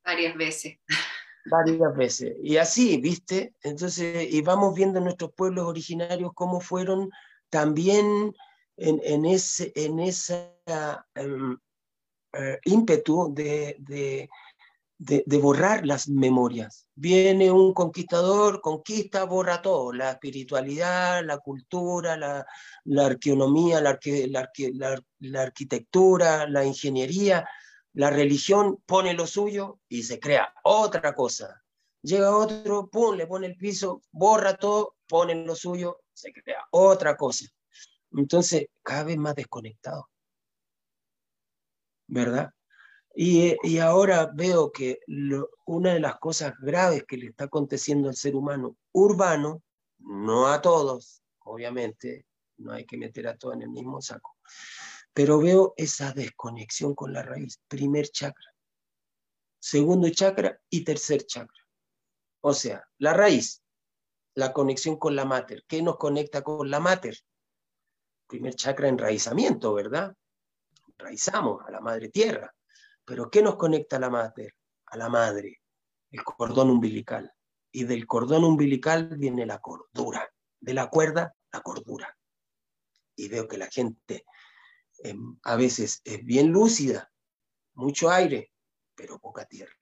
[0.03, 0.79] Varias veces.
[1.45, 2.35] Varias veces.
[2.41, 3.53] Y así, ¿viste?
[3.61, 7.11] Entonces, y vamos viendo nuestros pueblos originarios cómo fueron
[7.49, 8.33] también
[8.77, 10.51] en, ese en esa,
[11.13, 11.57] em,
[12.33, 13.77] eh, ímpetu de,
[14.97, 16.87] de, borrar las memorias.
[16.95, 22.45] Viene un conquistador, conquista, borra todo, la espiritualidad, la cultura, la,
[22.85, 23.99] la arqueonomía, la,
[25.19, 27.47] la, arquitectura, la ingeniería,
[27.95, 31.63] la religión, pone lo suyo y se crea otra cosa.
[32.01, 37.15] Llega otro, pum, le pone el piso, borra todo, pone lo suyo, se crea otra
[37.15, 37.45] cosa.
[38.11, 40.09] Entonces, cada vez más desconectado.
[42.07, 42.51] ¿Verdad?
[43.15, 44.99] Y, ahora veo que
[45.65, 49.63] una de las cosas graves que le está aconteciendo al ser humano urbano,
[49.99, 52.25] no a todos, obviamente,
[52.57, 54.35] no hay que meter a todos en el mismo saco,
[55.15, 58.53] pero veo esa desconexión con la raíz, primer chakra,
[59.57, 61.63] segundo chakra y tercer chakra.
[62.41, 63.63] O sea, la raíz,
[64.33, 65.63] la conexión con la mater.
[65.69, 67.17] ¿Qué nos conecta con la mater?
[68.27, 70.13] Primer chakra, enraizamiento, ¿verdad?
[70.85, 72.53] Enraizamos a la madre tierra.
[73.05, 74.55] Pero ¿qué nos conecta la madre?
[74.87, 75.61] A la madre,
[76.11, 77.31] el cordón umbilical.
[77.71, 80.29] Y del cordón umbilical viene la cordura.
[80.59, 82.17] De la cuerda, la cordura.
[83.15, 84.25] Y veo que la gente
[85.43, 87.11] a veces es bien lúcida,
[87.73, 88.51] mucho aire,
[88.95, 89.73] pero poca tierra.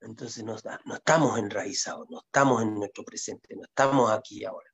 [0.00, 4.70] Entonces no, no estamos enraizados, no estamos en nuestro presente, no estamos aquí ahora.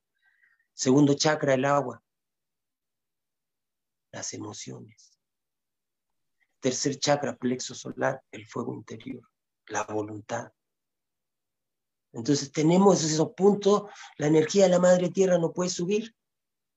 [0.72, 2.02] Segundo chakra, el agua.
[4.12, 5.18] Las emociones.
[6.60, 9.28] Tercer chakra, plexo solar, el fuego interior,
[9.66, 10.52] la voluntad.
[12.12, 16.14] Entonces tenemos esos puntos, la energía de la madre tierra no puede subir,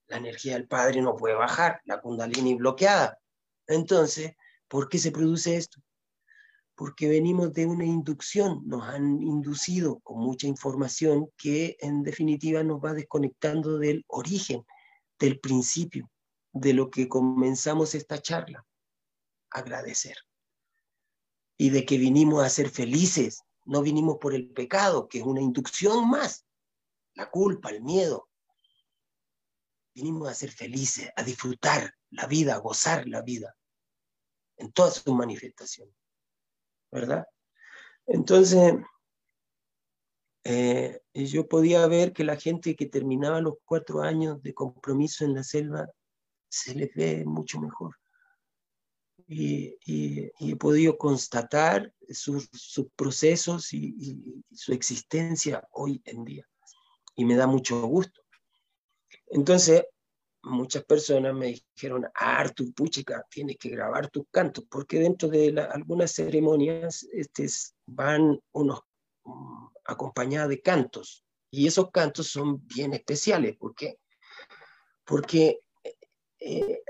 [0.10, 3.20] la energía del padre no puede bajar, la kundalini bloqueada.
[3.68, 4.34] Entonces,
[4.68, 5.82] ¿por qué se produce esto?
[6.76, 12.84] Porque venimos de una inducción, nos han inducido con mucha información que en definitiva nos
[12.84, 14.66] va desconectando del origen,
[15.20, 16.10] del principio,
[16.53, 18.66] de lo que comenzamos esta charla
[19.51, 20.16] agradecer.
[21.57, 25.41] Y de que vinimos a ser felices, no vinimos por el pecado, que es una
[25.41, 26.45] inducción más,
[27.14, 28.29] la culpa, el miedo.
[30.00, 33.54] Vinimos a ser felices, a disfrutar la vida, a gozar la vida
[34.56, 35.93] en todas sus manifestaciones.
[36.89, 37.26] ¿Verdad?
[38.08, 38.76] Entonces,
[40.45, 45.34] eh, yo podía ver que la gente que terminaba los cuatro años de compromiso en
[45.34, 45.89] la selva
[46.47, 47.97] se les ve mucho mejor.
[49.28, 52.50] Y, he podido constatar sus,
[52.95, 56.47] procesos y, su existencia hoy en día.
[57.18, 58.22] Y me da mucho gusto.
[59.30, 59.86] Entonces,
[60.44, 66.12] muchas personas me dijeron, Artur, puchica, tienes que grabar tus cantos, porque dentro de algunas
[66.12, 67.48] ceremonias este,
[67.86, 68.82] van unos
[69.24, 71.24] mm, acompañados de cantos.
[71.52, 73.58] Y esos cantos son bien especiales.
[73.58, 74.00] ¿Por qué?
[75.04, 75.62] Porque
[76.40, 76.84] eh,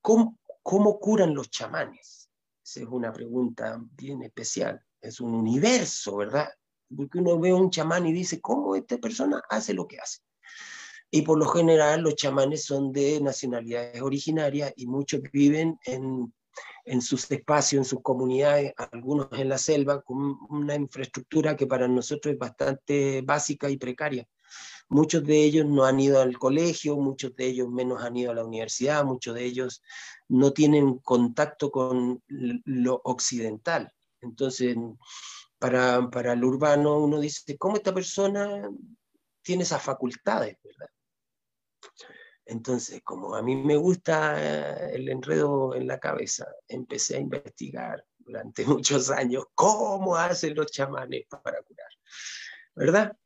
[0.00, 2.30] ¿cómo, curan los chamanes?
[2.64, 4.84] Esa es una pregunta bien especial.
[5.00, 6.48] Es un universo, ¿verdad?
[6.94, 10.20] Porque uno ve a un chamán y dice, ¿cómo esta persona hace lo que hace?
[11.10, 16.32] Y por lo general los chamanes son de nacionalidades originarias y muchos viven en,
[16.84, 21.88] en sus espacios, en sus comunidades, algunos en la selva, con una infraestructura que para
[21.88, 24.26] nosotros es bastante básica y precaria.
[24.88, 28.34] Muchos de ellos no han ido al colegio, muchos de ellos menos han ido a
[28.34, 29.82] la universidad, muchos de ellos
[30.28, 33.92] no tienen contacto con lo occidental.
[34.20, 34.76] Entonces,
[35.58, 38.68] para, para el urbano uno dice, ¿cómo esta persona
[39.42, 40.56] tiene esas facultades?
[40.62, 40.88] ¿verdad?
[42.44, 48.64] Entonces, como a mí me gusta el enredo en la cabeza, empecé a investigar durante
[48.66, 51.90] muchos años cómo hacen los chamanes para curar,
[52.74, 53.16] ¿verdad?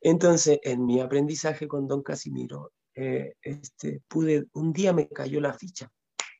[0.00, 5.52] Entonces, en mi aprendizaje con don Casimiro, eh, este, pude, un día me cayó la
[5.52, 5.90] ficha,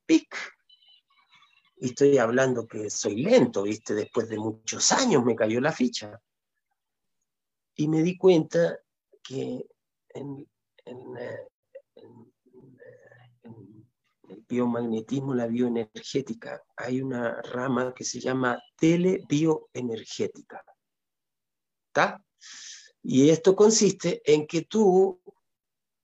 [0.04, 0.34] ¡pic!
[1.76, 3.94] Y estoy hablando que soy lento, ¿viste?
[3.94, 6.20] Después de muchos años me cayó la ficha.
[7.74, 8.78] Y me di cuenta
[9.22, 9.66] que
[10.10, 10.48] en,
[10.84, 11.46] eh,
[14.28, 20.64] el biomagnetismo, la bioenergética, hay una rama que se llama telebioenergética.
[21.88, 22.24] ¿Está?
[23.02, 25.20] Y esto consiste en que tú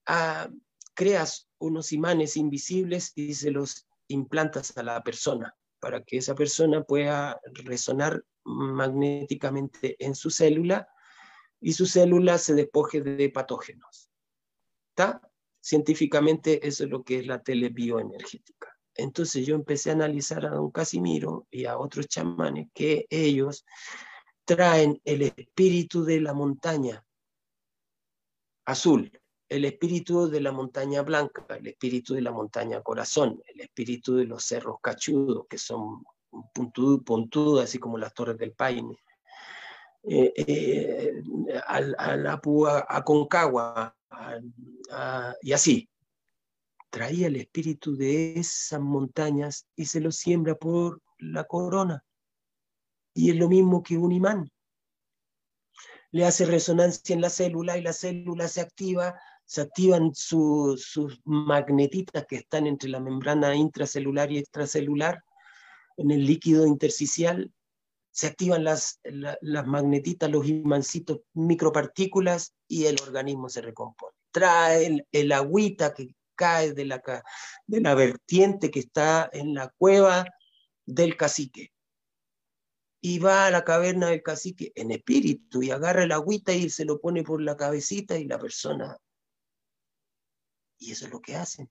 [0.07, 0.49] ah,
[0.95, 6.83] creas unos imanes invisibles y se los implantas a la persona para que esa persona
[6.83, 10.89] pueda resonar magnéticamente en su célula
[11.61, 14.08] y su célula se despoje de patógenos.
[15.61, 18.75] Científicamente eso es lo que es la telebioenergética.
[18.95, 23.65] Entonces yo empecé a analizar a don Casimiro y a otros chamanes que ellos
[24.45, 27.05] traen el espíritu de la montaña
[28.65, 29.13] azul,
[29.49, 34.25] el espíritu de la montaña blanca, el espíritu de la montaña corazón, el espíritu de
[34.25, 36.03] los cerros cachudos, que son
[36.53, 38.97] puntudos, así como las torres del Paine,
[40.03, 41.23] eh, eh,
[41.59, 43.98] a Concagua,
[45.43, 45.89] y así.
[46.91, 52.03] Traía el espíritu de esas montañas y se lo siembra por la corona
[53.19, 54.49] y es lo mismo que un imán.
[56.13, 62.27] Le hace resonancia en la célula y la célula se activa, se activan sus magnetitas
[62.27, 65.25] que están entre la membrana intracelular y extracelular,
[65.97, 67.53] en el líquido intersticial,
[68.19, 74.13] se activan las, las magnetitas, los imancitos, micropartículas y el organismo se recompone.
[74.33, 77.01] Trae el, el agüita que cae de la,
[77.69, 80.25] de la vertiente que está en la cueva
[80.85, 81.71] del cacique
[83.01, 86.85] y va a la caverna del cacique en espíritu y agarra el agüita y se
[86.85, 88.97] lo pone por la cabecita y la persona.
[90.81, 91.71] Y eso es lo que hacen.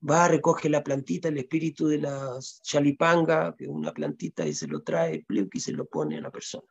[0.00, 4.66] Va, recoge la plantita, el espíritu de la chalipanga, que es una plantita, y se
[4.66, 6.68] lo trae, y se lo pone a la persona.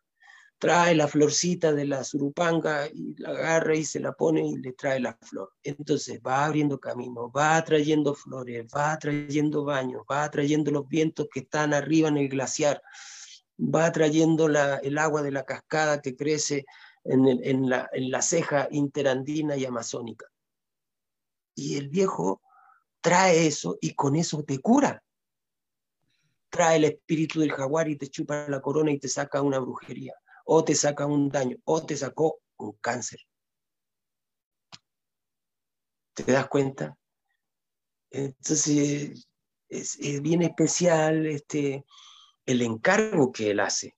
[0.60, 4.74] Trae la florcita de la surupanga y la agarra y se la pone y le
[4.74, 5.54] trae la flor.
[5.62, 11.42] Entonces va abriendo camino, va trayendo flores, va trayendo baños, va trayendo los vientos que
[11.42, 12.82] están arriba en el glaciar
[13.58, 16.66] va trayendo el agua de la cascada que crece
[17.04, 20.26] en, la, en la ceja interandina y amazónica.
[21.56, 22.42] Y el viejo
[23.08, 25.02] trae eso y con eso te cura.
[26.50, 30.14] Trae el espíritu del jaguar y te chupa la corona y te saca una brujería,
[30.44, 33.22] o te saca un daño, o te sacó un cáncer.
[36.14, 36.98] ¿Te das cuenta?
[38.10, 39.26] Entonces,
[39.70, 41.86] es, bien especial este,
[42.46, 43.96] el encargo que él hace.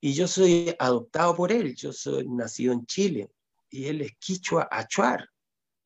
[0.00, 3.30] Y yo soy adoptado por él, yo soy nacido en Chile
[3.68, 5.29] y él es Quichua Achuar,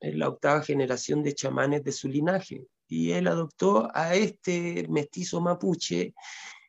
[0.04, 2.66] es la octava generación de chamanes de su linaje.
[2.88, 6.14] Y él adoptó a este mestizo mapuche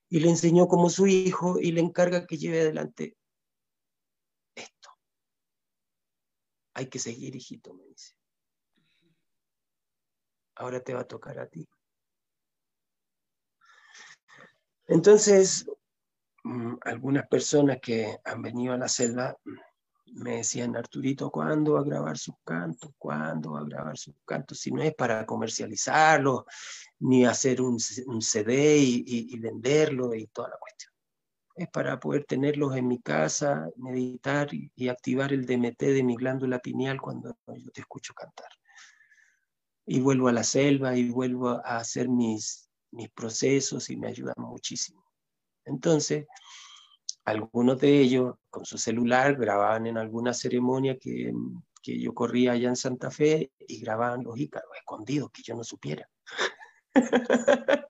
[0.09, 3.15] y le enseñó como su hijo y le encarga que lleve adelante
[4.55, 4.89] esto.
[6.75, 8.13] hay que seguir, hijito, me dice.
[10.55, 11.67] Ahora te va a tocar a ti.
[14.88, 15.65] Entonces,
[16.43, 19.38] mm, algunas personas que han venido a la selva
[20.16, 22.91] me decían, Arturito, ¿cuándo va a grabar sus cantos?
[22.97, 24.59] ¿Cuándo va a grabar sus cantos?
[24.59, 26.45] Si no es para comercializarlo,
[26.99, 30.93] ni hacer un, CD y, venderlo y toda la cuestión.
[31.55, 36.59] Es para poder tenerlos en mi casa, meditar y, activar el DMT de mi glándula
[36.59, 38.49] pineal cuando yo te escucho cantar.
[39.86, 44.36] Y vuelvo a la selva y vuelvo a hacer mis, mis procesos y me ayudan
[44.38, 45.05] muchísimo.
[45.66, 46.26] Entonces,
[47.26, 51.34] algunos de ellos con su celular grababan en alguna ceremonia que,
[51.82, 55.63] que yo corría allá en Santa Fe y grababan los ícaros escondidos, que yo no
[55.63, 56.07] supiera.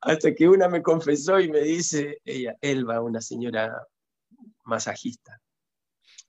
[0.00, 3.86] Hasta que una me confesó y me dice, ella, Elba, una señora
[4.64, 5.40] masajista,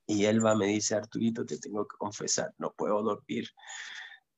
[0.08, 3.50] y Elba me dice, Arturito, te tengo que confesar, no puedo dormir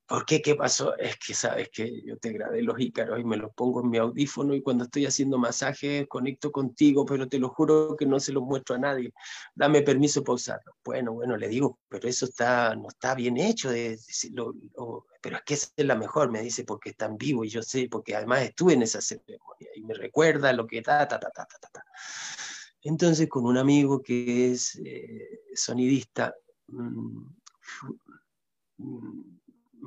[0.08, 0.42] ¿Por qué?
[0.42, 0.96] ¿Qué pasó?
[0.98, 3.98] Es que sabes que yo te grabé los ícaros y me los pongo en mi
[3.98, 8.32] audífono y cuando estoy haciendo masaje conecto contigo, pero te lo juro que no se
[8.32, 9.12] los muestro a nadie.
[9.54, 10.76] Dame permiso para usarlo.
[10.86, 13.70] Bueno, bueno, le digo, pero eso está, no está bien hecho.
[15.22, 17.62] pero es que esa es la mejor, me dice, porque está en vivo y yo
[17.62, 21.30] sé, porque además estuve en esa ceremonia y me recuerda lo que ta, ta, ta,
[21.32, 21.86] ta, ta, ta.
[22.82, 26.34] Entonces, con un amigo que es eh, sonidista,
[26.68, 27.26] mmm,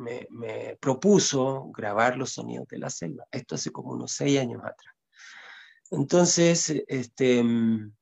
[0.00, 3.24] me, propuso grabar los sonidos de la selva.
[3.30, 4.94] Esto hace como unos seis años atrás.
[5.90, 7.92] Entonces, este, mm,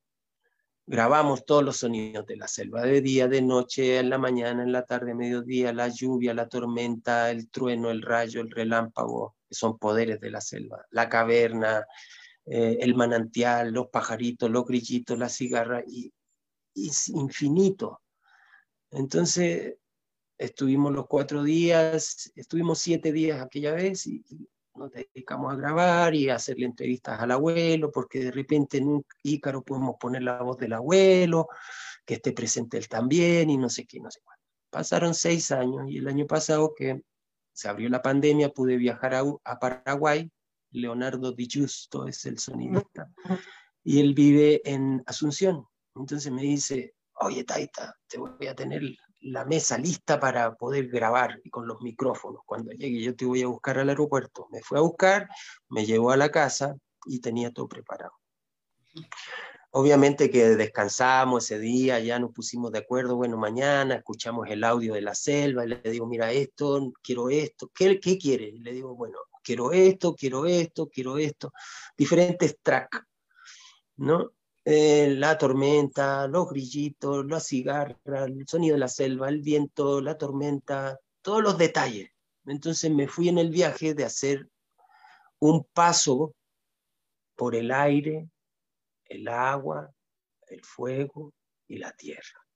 [0.86, 4.72] grabamos todos los sonidos de la selva, de día, de noche, en la mañana, en
[4.72, 9.78] la tarde, mediodía, la lluvia, la tormenta, el trueno, el rayo, el relámpago, que son
[9.78, 11.84] poderes de la selva, la caverna,
[12.46, 16.12] eh, el manantial, los pajaritos, los grillitos, la cigarra, y,
[16.74, 18.02] y es infinito.
[18.90, 19.76] Entonces,
[20.38, 24.24] Estuvimos los cuatro días, estuvimos siete días aquella vez y,
[24.78, 29.06] nos dedicamos a grabar y a hacerle entrevistas al abuelo, porque de repente en un
[29.24, 31.48] Ícaro podemos poner la voz del abuelo,
[32.06, 34.44] que esté presente él también y no sé qué, no sé cuánto.
[34.70, 37.02] Pasaron seis años y el año pasado que
[37.52, 40.30] se abrió la pandemia pude viajar a, Paraguay.
[40.70, 43.10] Leonardo Di Giusto es el sonidista
[43.82, 45.66] y él vive en Asunción.
[45.96, 48.82] Entonces me dice, oye Taita, te voy a tener
[49.20, 52.42] la mesa lista para poder grabar y con los micrófonos.
[52.46, 54.48] Cuando llegue yo te voy a buscar al aeropuerto.
[54.50, 55.28] Me fue a buscar,
[55.68, 58.12] me llevó a la casa y tenía todo preparado.
[59.70, 64.94] Obviamente que descansamos ese día, ya nos pusimos de acuerdo, bueno, mañana escuchamos el audio
[64.94, 68.48] de la selva y le digo, mira esto, quiero esto, ¿qué, qué quiere?
[68.48, 71.52] Y le digo, bueno, quiero esto, quiero esto, quiero esto,
[71.96, 73.00] diferentes tracks,
[73.96, 74.32] ¿no?
[74.70, 80.18] Eh, la tormenta, los grillitos, la cigarra, el sonido de la selva, el viento, la
[80.18, 82.10] tormenta, todos los detalles.
[82.44, 84.46] Entonces me fui en el viaje de hacer
[85.38, 86.34] un paso
[87.34, 88.28] por el aire,
[89.06, 89.90] el agua,
[90.48, 91.32] el fuego
[91.66, 92.46] y la tierra,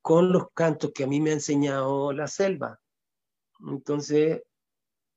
[0.00, 2.80] con los cantos que a mí me ha enseñado la selva.
[3.68, 4.44] Entonces,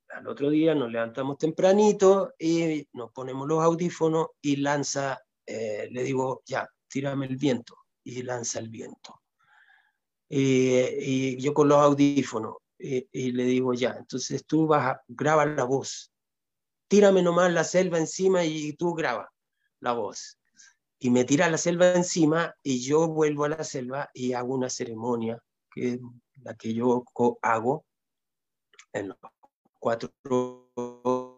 [0.09, 6.03] al otro día nos levantamos tempranito y nos ponemos los audífonos y lanza eh, le
[6.03, 9.21] digo, ya, tírame el viento, y lanza el viento.
[10.29, 15.63] y yo con los audífonos, y le digo, ya, entonces tú vas a grabar la
[15.63, 16.11] voz,
[16.87, 19.31] tírame nomás la selva encima y tú graba
[19.79, 20.39] la voz.
[20.99, 24.69] Y me tira la selva encima y yo vuelvo a la selva y hago una
[24.69, 25.41] ceremonia,
[25.71, 25.99] que
[26.43, 27.03] la que yo
[27.41, 27.85] hago
[28.93, 29.17] en los
[29.79, 31.36] cuatro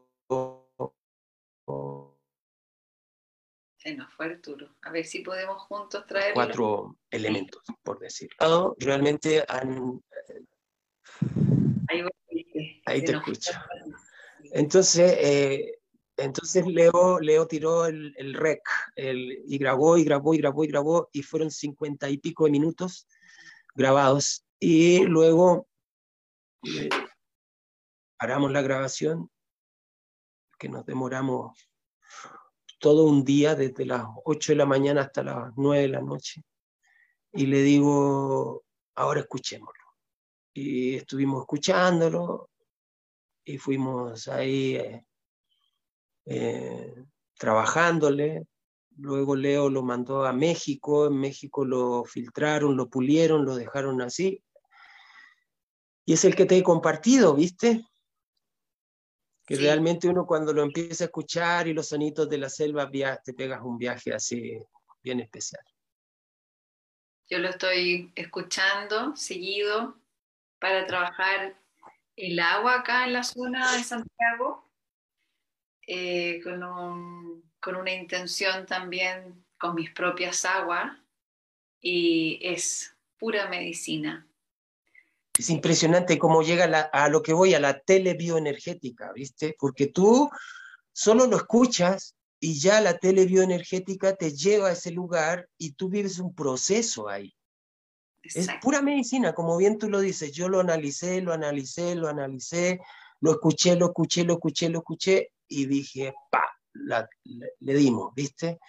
[3.90, 4.76] Se nos fue Arturo.
[4.84, 6.36] A ver si podemos juntos traer.
[6.36, 8.76] Cuatro elementos, por decirlo.
[8.78, 10.00] Realmente han.
[12.86, 13.52] Ahí, te escucho.
[14.52, 15.80] Entonces, eh,
[16.18, 18.62] entonces Leo, Leo tiró el, rec
[18.96, 22.52] el, y grabó y grabó y grabó y grabó y fueron cincuenta y pico de
[22.52, 23.08] minutos
[23.74, 24.46] grabados.
[24.60, 25.68] Y luego
[26.64, 26.90] eh,
[28.20, 29.32] paramos la grabación,
[30.60, 31.70] que nos demoramos
[32.80, 36.44] todo un día, desde las 8 de la mañana hasta las 9 de la noche,
[37.32, 38.64] y le digo,
[38.96, 39.84] ahora escuchémoslo.
[40.54, 42.50] Y estuvimos escuchándolo
[43.46, 45.06] y fuimos ahí eh,
[46.26, 47.06] eh,
[47.38, 48.46] trabajándole.
[48.98, 54.44] Luego Leo lo mandó a México, en México lo filtraron, lo pulieron, lo dejaron así.
[56.06, 57.86] Y es el que te he compartido, ¿viste?
[59.50, 62.88] Que realmente uno cuando lo empieza a escuchar y los sonidos de la selva,
[63.24, 64.60] te pegas un viaje así
[65.02, 65.64] bien especial.
[67.28, 69.98] Yo lo estoy escuchando seguido
[70.60, 71.60] para trabajar
[72.16, 74.70] el agua acá en la zona de Santiago,
[75.88, 80.96] eh, con, con una intención también con mis propias aguas
[81.82, 84.29] y es pura medicina.
[85.40, 89.56] Es impresionante cómo llega a lo que voy, a la telebioenergética, ¿viste?
[89.58, 90.30] Porque tú
[90.92, 96.20] solo lo escuchas y ya la telebioenergética te lleva a ese lugar y tú vives
[96.20, 97.34] un proceso ahí.
[98.22, 100.34] Es pura medicina, como bien tú lo dices.
[100.34, 102.82] Yo lo analicé, lo analicé, lo analicé,
[103.22, 108.60] lo escuché, lo escuché, lo escuché, lo escuché y dije, pa, le dimos, ¿viste?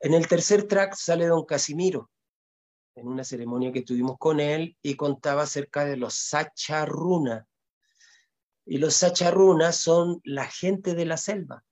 [0.00, 2.08] En el tercer track sale don Casimiro
[2.94, 7.48] en una ceremonia que tuvimos con él y contaba acerca de los Sacharuna.
[8.66, 11.64] Y los Sacharuna son la gente de la selva.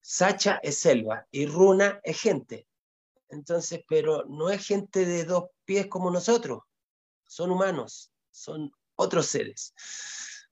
[0.00, 2.66] Sacha es selva y Runa es gente.
[3.28, 6.62] Entonces, pero no es gente de dos pies como nosotros.
[7.24, 9.74] Son humanos, son otros seres.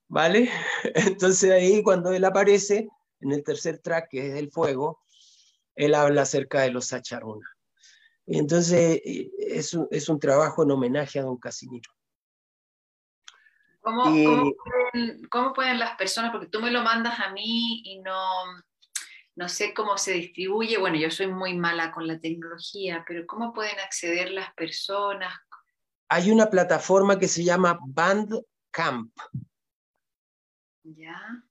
[0.09, 0.51] ¿Vale?
[0.95, 2.88] Entonces ahí cuando él aparece
[3.20, 5.01] en el tercer track, que es el fuego,
[5.74, 7.47] él habla acerca de los Sacharuna.
[8.27, 11.91] Entonces, eh, es un, es un trabajo en homenaje a don Casimiro.
[13.81, 14.05] ¿Cómo,
[15.31, 18.45] ¿Cómo, pueden, las personas, porque tú me lo mandas a mí y no,
[19.37, 23.55] no sé cómo se distribuye, bueno, yo soy muy mala con la tecnología, pero ¿cómo
[23.55, 25.33] pueden acceder las personas?
[26.09, 29.12] Hay una plataforma que se llama Bandcamp.
[30.83, 31.43] Ya.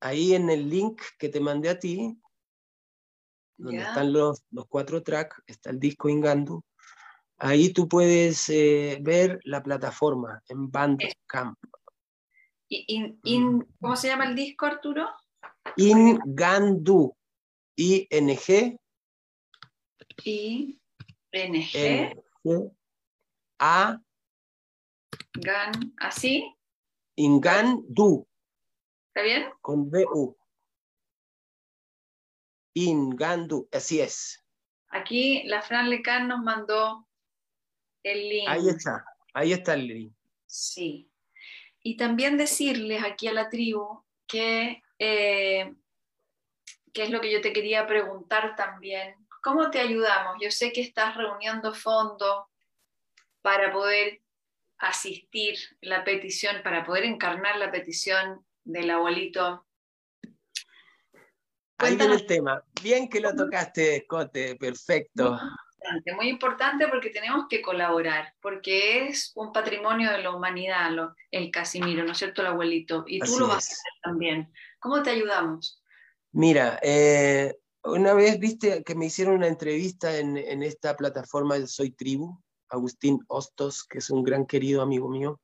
[0.00, 2.18] Ahí en el link que te mandé a ti,
[3.56, 6.62] donde están los, los, cuatro tracks, está el disco Ingandu.
[7.38, 11.58] Ahí tú puedes eh, ver la plataforma en Bandcamp.
[12.70, 13.60] Mm.
[13.80, 15.08] ¿Cómo se llama el disco, Arturo?
[15.76, 17.14] Ingandu.
[17.76, 18.78] I-N-G.
[20.24, 22.22] I-N-G.
[23.58, 24.00] A.
[25.34, 26.54] Gan, ¿así?
[27.16, 28.26] Ingandu.
[29.08, 29.50] ¿Está bien?
[29.60, 30.36] Con B-U.
[32.74, 34.44] Ingandu, así es.
[34.88, 37.08] Aquí la Fran Lecan nos mandó
[38.02, 38.48] el link.
[38.48, 40.12] Ahí está, ahí está el link.
[40.46, 41.10] Sí.
[41.82, 45.74] Y también decirles aquí a la tribu que, eh,
[46.92, 50.36] es lo que yo te quería preguntar también, ¿cómo te ayudamos?
[50.40, 52.44] Yo sé que estás reuniendo fondos
[53.42, 54.22] para poder
[54.78, 59.66] asistir la petición, para poder encarnar la petición del abuelito
[61.78, 62.62] Ahí viene el tema.
[62.82, 65.32] Bien que lo tocaste, Escote, perfecto.
[65.32, 70.90] Muy importante, muy importante porque tenemos que colaborar, porque es un patrimonio de la humanidad,
[71.30, 73.04] el Casimiro, ¿no es cierto, el abuelito?
[73.06, 74.52] Y tú lo vas a hacer también.
[74.78, 75.82] ¿Cómo te ayudamos?
[76.32, 77.54] Mira, eh,
[77.84, 83.20] una vez viste que me hicieron una entrevista en, esta plataforma de Soy Tribu, Agustín
[83.28, 85.40] Hostos, que es un gran querido amigo mío.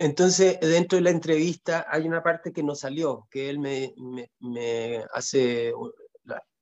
[0.00, 3.92] Entonces, dentro de la entrevista hay una parte que no salió, que él me,
[5.12, 5.74] hace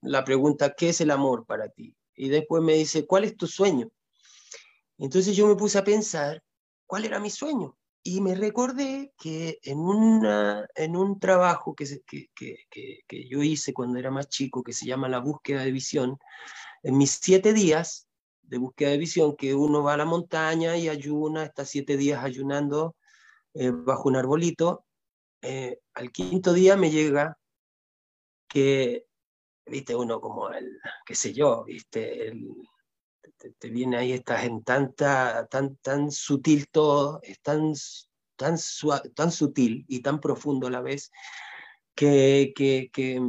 [0.01, 1.95] la, pregunta, ¿qué es el amor para ti?
[2.17, 3.91] Y después me dice, ¿cuál es tu sueño?
[4.99, 6.43] Entonces yo me puse a pensar,
[6.85, 7.79] ¿cuál era mi sueño?
[8.03, 11.87] Y me recordé que en, una, en un trabajo que,
[12.35, 12.57] que,
[13.07, 16.19] que yo hice cuando era más chico, que se llama La búsqueda de visión,
[16.83, 18.09] en mis siete días
[18.43, 22.25] de búsqueda de visión, que uno va a la montaña y ayuna, está siete días
[22.25, 22.97] ayunando
[23.59, 24.87] eh, bajo un arbolito.
[25.43, 27.37] Eh, al quinto día me llega
[28.49, 29.07] que,
[29.67, 32.33] viste, uno como el, qué sé yo, viste,
[33.59, 37.73] te, viene ahí, estás en tanta, tan, tan sutil todo, es tan,
[38.37, 38.57] tan,
[39.15, 41.11] tan sutil y tan profundo a la vez,
[41.97, 43.21] que, que, que,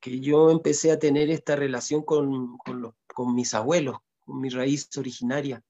[0.00, 4.48] que, yo empecé a tener esta relación con, con, los, con mis abuelos, con mi
[4.48, 5.62] raíz originaria,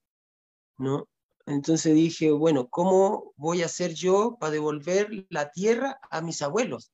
[0.77, 1.09] ¿no?
[1.47, 6.91] Entonces dije, bueno, ¿cómo voy a hacer yo para devolver la tierra a mis abuelos?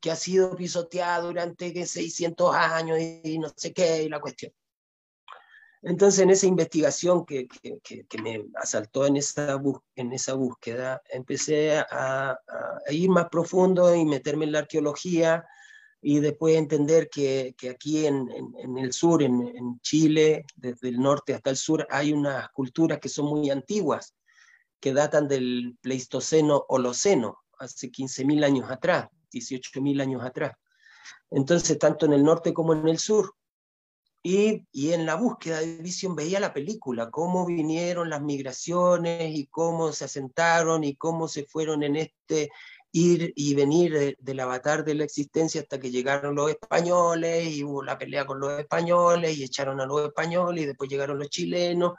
[0.00, 4.52] Que ha sido pisoteado durante 600 años y no sé qué, y la cuestión.
[5.82, 7.48] Entonces, en esa investigación que,
[8.22, 9.60] me asaltó en esa,
[9.94, 12.40] en esa búsqueda, empecé a,
[12.88, 15.46] ir más profundo y meterme en la arqueología,
[16.00, 18.28] y después entender que, que aquí en,
[18.58, 22.98] en, el sur, en, en, Chile, desde el norte hasta el sur, hay unas culturas
[23.00, 24.14] que son muy antiguas,
[24.78, 30.52] que datan del Pleistoceno Holoceno, hace 15.000 años atrás, 18.000 años atrás.
[31.30, 33.34] Entonces, tanto en el norte como en el sur.
[34.22, 39.46] Y, y, en la búsqueda de visión veía la película, cómo vinieron las migraciones y
[39.46, 42.50] cómo se asentaron y cómo se fueron en este
[42.96, 47.82] ir y venir del avatar de la existencia hasta que llegaron los españoles y hubo
[47.82, 51.92] la pelea con los españoles y echaron a los españoles y después llegaron los chilenos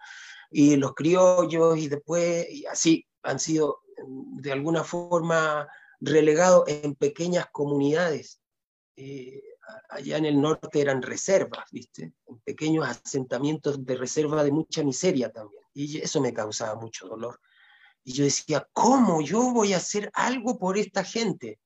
[0.50, 5.68] y los criollos y después y así han sido de alguna forma
[6.00, 8.40] relegados en pequeñas comunidades.
[8.96, 9.44] Eh,
[9.90, 12.14] allá en el norte eran reservas, ¿viste?
[12.26, 15.62] En pequeños asentamientos de reserva de mucha miseria también.
[15.76, 17.40] Y eso me causaba mucho dolor.
[18.08, 21.60] Y yo decía, ¿cómo yo voy a hacer algo por esta gente?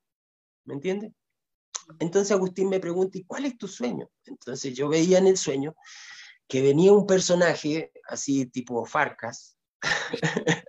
[0.65, 1.11] ¿Me entiendes?
[1.99, 4.09] Entonces Agustín me pregunta, ¿y cuál es tu sueño?
[4.25, 5.75] Entonces yo veía en el sueño
[6.47, 9.55] que venía un personaje así tipo Farcas,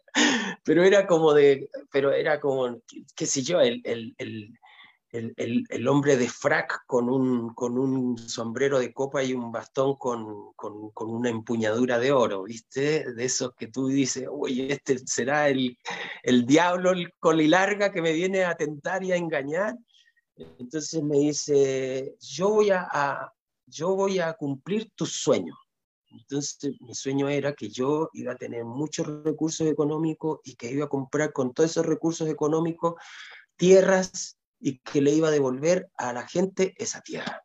[0.63, 2.83] pero era como de, pero era como,
[3.17, 4.53] qué sé yo, el, el, el,
[5.13, 10.53] el, hombre de frac con un, con un sombrero de copa y un bastón con,
[10.55, 13.13] con, con, una empuñadura de oro, ¿viste?
[13.13, 15.79] De esos que tú dices, oye, este será el,
[16.23, 19.77] el diablo el colilarga que me viene a tentar y a engañar.
[20.37, 23.33] Entonces me dice, yo voy a, a
[23.67, 25.57] yo voy a cumplir tus sueños.
[26.09, 30.87] Entonces mi sueño era que yo iba a tener muchos recursos económicos y que iba
[30.87, 32.95] a comprar con todos esos recursos económicos
[33.57, 37.45] tierras y que le iba a devolver a la gente esa tierra.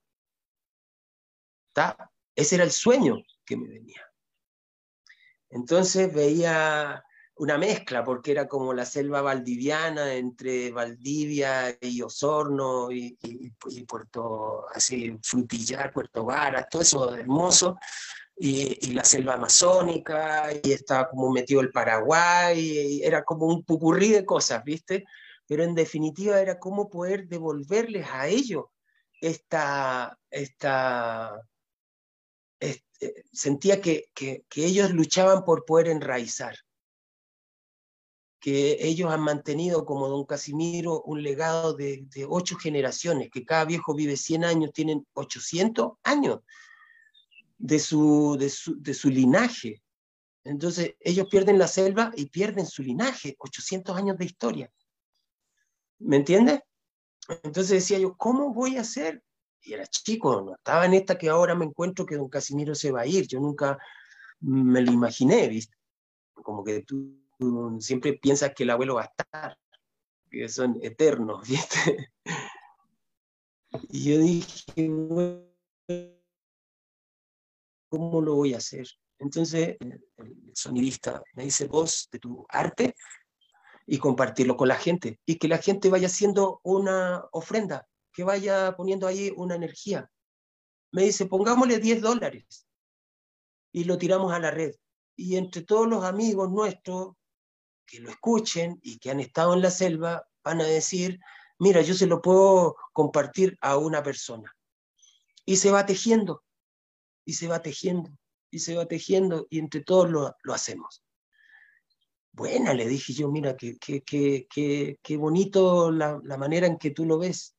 [1.69, 2.11] ¿Está?
[2.35, 4.01] Ese era el sueño que me venía.
[5.49, 7.03] Entonces veía
[7.37, 13.17] una mezcla, porque era como la selva valdiviana entre Valdivia y Osorno y,
[13.87, 17.77] Puerto, así, Frutillar, Puerto Varas, todo eso hermoso,
[18.35, 24.11] y, la selva amazónica, y estaba como metido el Paraguay, y era como un pupurrí
[24.11, 25.05] de cosas, ¿viste?
[25.47, 28.65] Pero en definitiva era cómo poder devolverles a ellos
[29.21, 31.41] esta, esta
[32.59, 36.55] este, sentía que, que, ellos luchaban por poder enraizar,
[38.39, 43.65] que ellos han mantenido como don Casimiro un legado de, de, ocho generaciones, que cada
[43.65, 46.41] viejo vive 100 años, tienen 800 años
[47.57, 49.81] de su, de su, de su linaje.
[50.43, 54.71] Entonces ellos pierden la selva y pierden su linaje, 800 años de historia.
[55.99, 56.61] ¿Me entiendes?
[57.43, 59.23] Entonces decía yo, ¿cómo voy a hacer?
[59.61, 62.91] Y era chico, no estaba en esta que ahora me encuentro que don Casimiro se
[62.91, 63.27] va a ir.
[63.27, 63.77] Yo nunca
[64.39, 65.75] me lo imaginé, ¿viste?
[66.33, 67.19] Como que tú,
[67.79, 69.57] siempre piensas que el abuelo va a estar,
[70.29, 72.13] que son eternos, ¿viste?
[73.89, 74.87] Y yo dije,
[77.89, 78.87] ¿cómo lo voy a hacer?
[79.19, 80.01] Entonces el
[80.53, 82.95] sonidista me dice, vos de tu arte
[83.87, 88.75] y compartirlo con la gente y que la gente vaya haciendo una ofrenda, que vaya
[88.75, 90.11] poniendo ahí una energía.
[90.91, 92.67] Me dice, pongámosle 10 dólares
[93.71, 94.75] y lo tiramos a la red.
[95.15, 97.13] Y entre todos los amigos nuestros
[97.85, 101.19] que lo escuchen y que han estado en la selva, van a decir,
[101.57, 104.53] mira, yo se lo puedo compartir a una persona.
[105.45, 106.43] Y se va tejiendo,
[107.25, 108.11] y se va tejiendo,
[108.51, 111.01] y se va tejiendo, y entre todos lo, lo hacemos.
[112.37, 114.03] Buena, le dije yo, mira, qué, qué,
[114.47, 117.55] qué, qué bonito la, la, manera en que tú lo ves.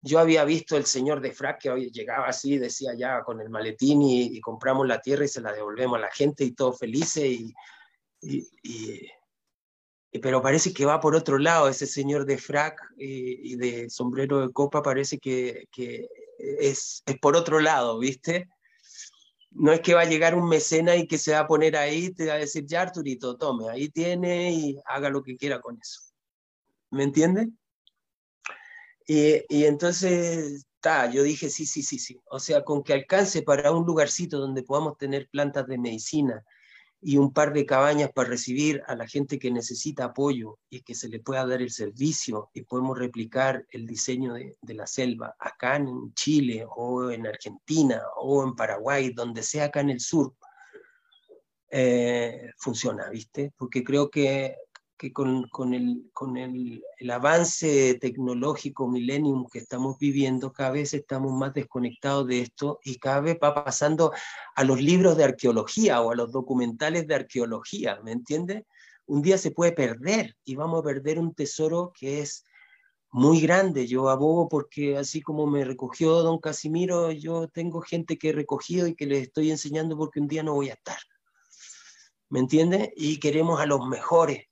[0.00, 3.50] Yo había visto el señor de frac que hoy llegaba así, decía ya con el
[3.50, 7.22] maletín y, compramos la tierra y se la devolvemos a la gente y todo felices.
[7.22, 7.54] Y,
[8.22, 9.06] y,
[10.22, 14.54] pero parece que va por otro lado, ese señor de frac y, de sombrero de
[14.54, 18.48] copa parece que, que es, es por otro lado, ¿viste?
[19.50, 22.12] No es que va a llegar un mecena y que se va a poner ahí,
[22.12, 25.78] te va a decir, ya Arturito, tome, ahí tiene y haga lo que quiera con
[25.80, 26.00] eso.
[26.90, 27.48] ¿Me entiende?
[29.06, 32.20] Y, y entonces, ta, yo dije, sí, sí, sí, sí.
[32.30, 36.44] O sea, con que alcance para un lugarcito donde podamos tener plantas de medicina,
[37.00, 40.94] y un par de cabañas para recibir a la gente que necesita apoyo y que
[40.94, 45.76] se le pueda dar el servicio y podemos replicar el diseño de, la selva acá
[45.76, 50.34] en Chile o en Argentina o en Paraguay, donde sea acá en el sur,
[51.70, 53.52] eh, funciona, ¿viste?
[53.56, 54.56] Porque creo que
[54.98, 60.92] que con, con, el, con el, el, avance tecnológico millennium que estamos viviendo, cada vez
[60.92, 64.12] estamos más desconectados de esto y cada vez va pasando
[64.56, 68.64] a los libros de arqueología o a los documentales de arqueología, ¿me entiendes?
[69.06, 72.44] Un día se puede perder y vamos a perder un tesoro que es
[73.10, 73.86] muy grande.
[73.86, 78.86] Yo abogo porque así como me recogió don Casimiro, yo tengo gente que he recogido
[78.86, 80.98] y que les estoy enseñando porque un día no voy a estar.
[82.28, 82.90] ¿Me entiendes?
[82.96, 84.48] Y queremos a los mejores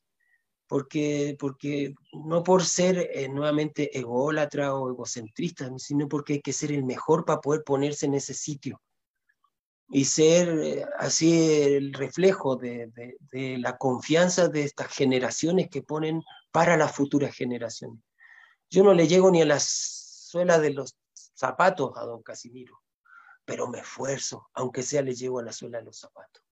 [0.67, 6.73] porque, porque no por ser eh, nuevamente ególatra o egocentrista, sino porque hay que ser
[6.73, 8.81] el mejor para poder ponerse en ese sitio
[9.89, 12.91] y ser eh, así el reflejo de,
[13.59, 18.03] la confianza de estas generaciones que ponen para las futuras generaciones.
[18.69, 22.83] Yo no le llego ni a la suela de los zapatos a don Casimiro,
[23.45, 26.43] pero me esfuerzo, aunque sea le llego a la suela de los zapatos.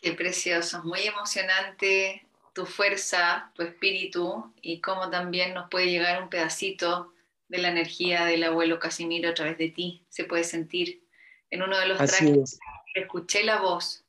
[0.00, 6.30] Qué precioso, muy emocionante tu fuerza, tu espíritu y cómo también nos puede llegar un
[6.30, 7.12] pedacito
[7.48, 10.02] de la energía del abuelo Casimiro a través de ti.
[10.08, 11.02] Se puede sentir
[11.50, 12.58] en uno de los tracks.
[12.94, 14.04] Escuché la voz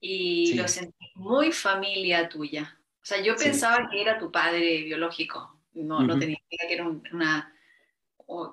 [0.00, 2.78] y lo sentí muy familia tuya.
[3.02, 5.56] O sea, yo pensaba que era tu padre biológico.
[5.74, 7.54] No, no tenía idea que era una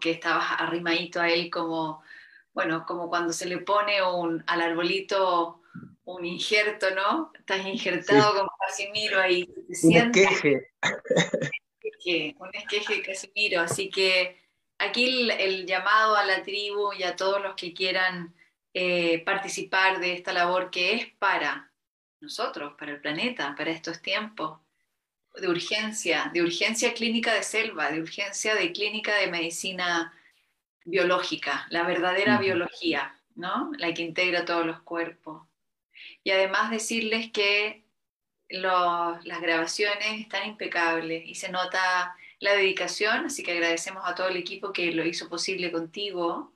[0.01, 2.01] que estabas arrimadito a él como,
[2.53, 5.61] bueno, como cuando se le pone un, al arbolito
[6.07, 7.31] un injerto, ¿no?
[7.37, 9.47] Estás injertado como Casimiro ahí.
[9.83, 10.71] un esqueje.
[12.39, 13.61] Un esqueje Casimiro.
[13.61, 14.39] Así que
[14.77, 18.33] aquí el, llamado a la tribu y a todos los que quieran
[18.73, 21.73] eh, participar de esta labor que es para
[22.21, 24.61] nosotros, para el planeta, para estos tiempos
[25.35, 30.13] de urgencia, de urgencia clínica de selva, de urgencia de clínica de medicina
[30.85, 33.71] biológica, la verdadera biología, ¿no?
[33.77, 35.46] La que integra todos los cuerpos.
[36.27, 37.85] Y además decirles que
[38.49, 44.35] las grabaciones están impecables y se nota la dedicación, así que agradecemos a todo el
[44.35, 46.51] equipo que lo hizo posible contigo.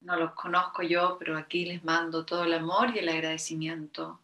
[0.00, 4.22] No los conozco yo, pero aquí les mando todo el amor y el agradecimiento.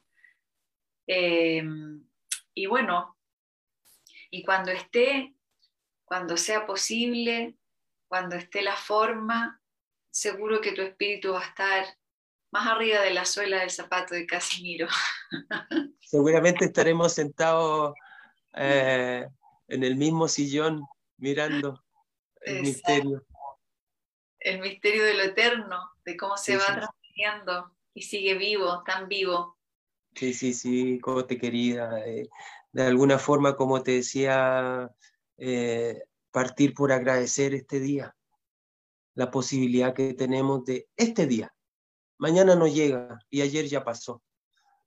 [1.09, 2.07] Em,
[2.55, 3.19] y bueno,
[4.31, 5.35] y cuando esté,
[6.05, 7.57] cuando sea posible,
[8.07, 9.61] cuando esté la forma,
[10.13, 11.99] seguro que tu espíritu va a estar
[12.57, 14.89] más arriba de la suela del zapato de Casimiro.
[16.01, 17.95] Seguramente estaremos sentados
[18.55, 19.27] eh,
[19.69, 20.83] en el mismo sillón
[21.19, 21.85] mirando
[22.41, 23.27] el misterio.
[24.41, 29.59] El misterio de lo eterno, de cómo se va transmitiendo y sigue vivo, tan vivo.
[30.15, 32.07] Sí, sí, sí, Cote querida.
[32.07, 32.27] Eh,
[32.73, 34.91] de alguna forma, como te decía,
[35.37, 38.17] eh, partir por agradecer este día,
[39.15, 41.53] la posibilidad que tenemos de este día.
[42.19, 44.23] Mañana no llega y ayer ya pasó.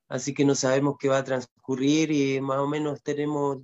[0.08, 3.60] Así que no sabemos qué va a transcurrir y más o menos tenemos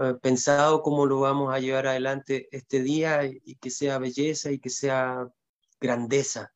[0.00, 4.58] eh, pensado cómo lo vamos a llevar adelante este día y que sea belleza y
[4.58, 5.28] que sea
[5.80, 6.52] grandeza.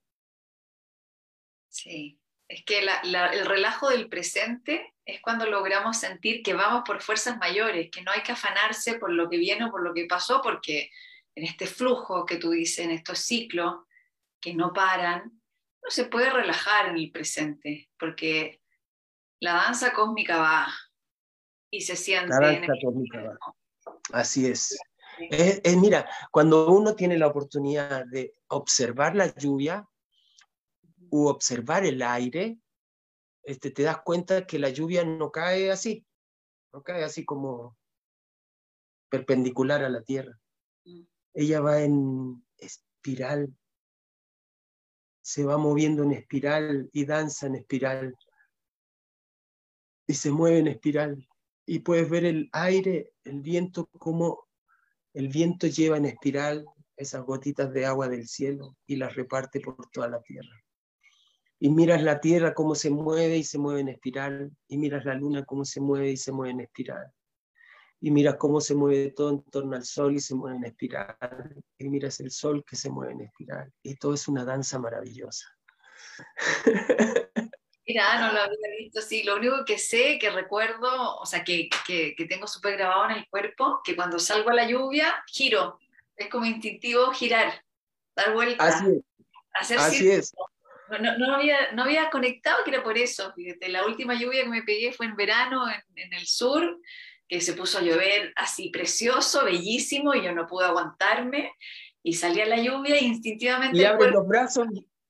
[1.68, 7.38] Sí, es que el relajo del presente es cuando logramos sentir que vamos por fuerzas
[7.38, 10.40] mayores, que no hay que afanarse por lo que viene o por lo que pasó,
[10.42, 10.90] porque
[11.36, 13.84] en este flujo que tú dices, en estos ciclos
[14.40, 15.39] que no paran,
[15.82, 18.60] no se puede relajar en el presente, porque
[19.40, 20.68] la danza cósmica va
[21.70, 22.28] y se siente.
[22.28, 23.38] La danza cósmica va.
[24.12, 24.78] Así es.
[25.30, 29.86] Es, Mira, cuando uno tiene la oportunidad de observar la lluvia
[31.10, 32.58] u observar el aire,
[33.42, 36.06] este, te das cuenta que la lluvia no cae así,
[36.72, 37.76] no cae así como
[39.10, 40.38] perpendicular a la tierra.
[40.84, 41.02] Mm.
[41.34, 43.54] Ella va en espiral,
[45.20, 48.16] se va moviendo en espiral y danza en espiral.
[50.06, 51.28] Y se mueve en espiral.
[51.66, 54.48] Y puedes ver el aire, el viento, como
[55.14, 56.64] el viento lleva en espiral
[56.96, 60.62] esas gotitas de agua del cielo y las reparte por toda la tierra.
[61.62, 65.14] Y miras la Tierra cómo se mueve y se mueve en espiral, y miras la
[65.14, 67.12] Luna cómo se mueve y se mueve en espiral,
[68.00, 71.16] y miras cómo se mueve todo en torno al Sol y se mueve en espiral,
[71.78, 75.46] y miras el Sol que se mueve en espiral, y todo es una danza maravillosa.
[77.86, 79.24] Mira, no lo había visto así.
[79.24, 83.16] Lo único que sé, que recuerdo, o sea, que, que, que tengo súper grabado en
[83.16, 85.80] el cuerpo, que cuando salgo a la lluvia, giro.
[86.14, 87.64] Es como instintivo girar,
[88.14, 88.64] dar vuelta.
[88.64, 89.02] Así
[89.54, 90.32] Hacer así es.
[91.00, 93.32] No, no, había, no había conectado que era por eso.
[93.34, 96.78] Fíjate, la última lluvia que me pegué fue en verano en, el sur,
[97.30, 101.54] que se puso a llover así precioso, bellísimo, y yo no pude aguantarme.
[102.02, 103.78] Y salía la lluvia e instintivamente.
[103.78, 104.66] Y abre los brazos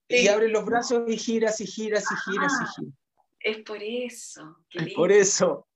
[0.07, 2.95] y abre los brazos y giras y giras y giras y giras.
[3.39, 4.65] Es por eso.
[4.69, 5.67] es por eso.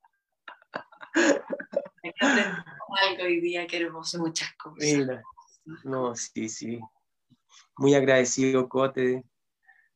[3.09, 5.23] algo hoy día, que hermoso, muchas cosas.
[5.83, 6.79] No, sí, sí.
[7.77, 9.23] Muy agradecido, Cote,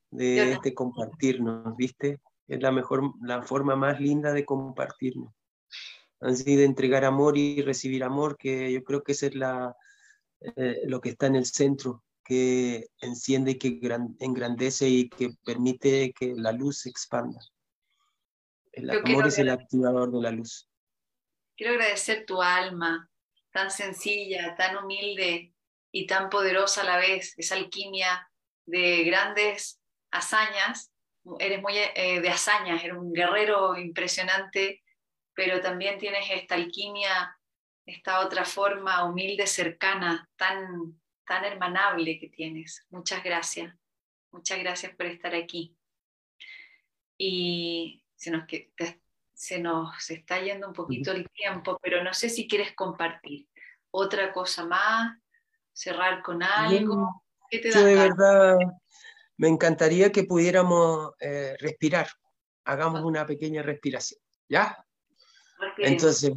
[0.09, 2.19] de este compartirnos, ¿viste?
[2.47, 5.31] Es la mejor, la forma más linda de compartirnos.
[6.19, 9.75] Así de entregar amor y recibir amor, que yo creo que ese es la,
[10.41, 13.79] eh, lo que está en el centro, que enciende y que
[14.19, 17.39] engrandece y que permite que la luz se expanda.
[18.71, 20.69] El amor es el activador de la luz.
[21.57, 23.09] Quiero agradecer tu alma,
[23.51, 25.53] tan sencilla, tan humilde
[25.91, 28.29] y tan poderosa a la vez, esa alquimia
[28.65, 30.93] de grandes hazañas,
[31.39, 34.83] eres muy eh, de hazañas, eres un guerrero impresionante,
[35.39, 37.39] pero también tienes esta alquimia,
[37.85, 42.85] esta otra forma humilde, cercana, tan, tan hermanable que tienes.
[42.89, 43.73] Muchas gracias.
[44.31, 45.77] Muchas gracias por estar aquí.
[47.17, 48.43] Y se nos,
[49.31, 53.47] se nos está yendo un poquito el tiempo, pero no sé si quieres compartir
[53.91, 55.17] otra cosa más,
[55.71, 57.23] cerrar con algo.
[57.49, 58.57] ¿Qué te Yo de verdad
[59.37, 62.09] me encantaría que pudiéramos eh, respirar.
[62.65, 64.19] Hagamos una pequeña respiración.
[64.49, 64.85] ¿Ya?
[65.77, 66.33] Entonces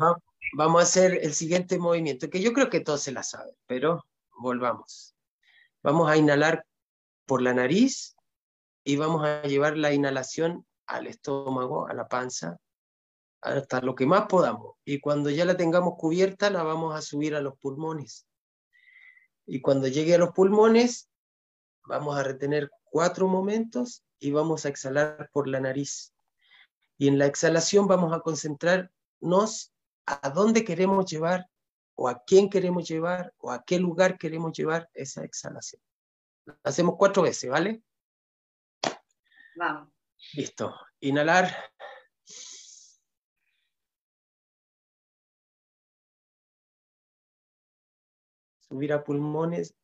[0.54, 4.04] vamos a hacer el siguiente movimiento, que yo creo que todos se la saben, pero
[4.38, 5.14] volvamos.
[5.82, 6.64] Vamos a inhalar
[7.26, 8.16] por la nariz
[8.84, 12.58] y vamos a llevar la inhalación al estómago, a la panza,
[13.40, 14.76] hasta lo que más podamos.
[14.84, 18.26] Y cuando ya la tengamos cubierta, la vamos a subir a los pulmones.
[19.46, 21.10] Y cuando llegue a los pulmones,
[21.84, 26.14] vamos a retener cuatro momentos y vamos a exhalar por la nariz.
[26.98, 28.20] Y en la exhalación vamos a
[29.22, 29.72] concentrarnos
[30.06, 31.48] a dónde queremos llevar
[31.94, 35.80] o a quién queremos llevar o a qué lugar queremos llevar esa exhalación.
[36.64, 37.82] Hacemos cuatro veces, ¿vale?
[39.56, 39.92] Vamos.
[40.34, 40.74] Listo.
[41.00, 41.54] Inhalar.
[48.58, 49.74] Subir a pulmones.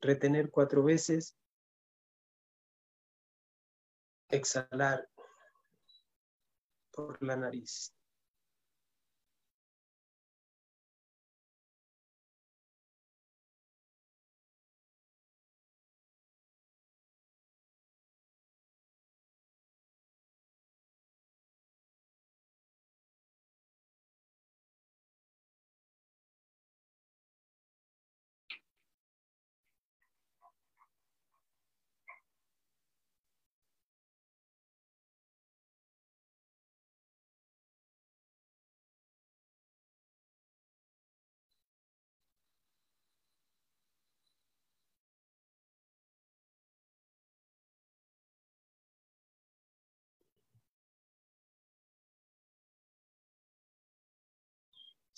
[0.00, 1.36] Retener cuatro veces.
[4.30, 5.08] Exhalar
[6.98, 7.94] por la nariz.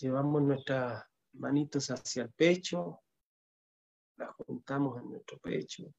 [0.01, 3.03] Llevamos nuestras manitos hacia el pecho,
[4.17, 5.93] las juntamos en nuestro pecho.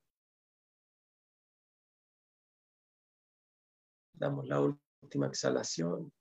[4.14, 6.12] Damos la última exhalación.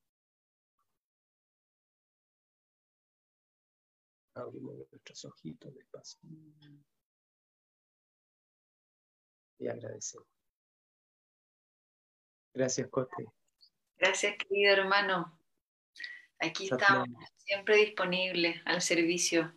[4.34, 6.20] Abrimos nuestros ojitos despacio.
[9.58, 10.28] Y agradecemos.
[12.52, 13.24] Gracias, Cote.
[13.96, 15.39] Gracias, querido hermano.
[16.40, 19.52] Aquí estamos, siempre disponibles al servicio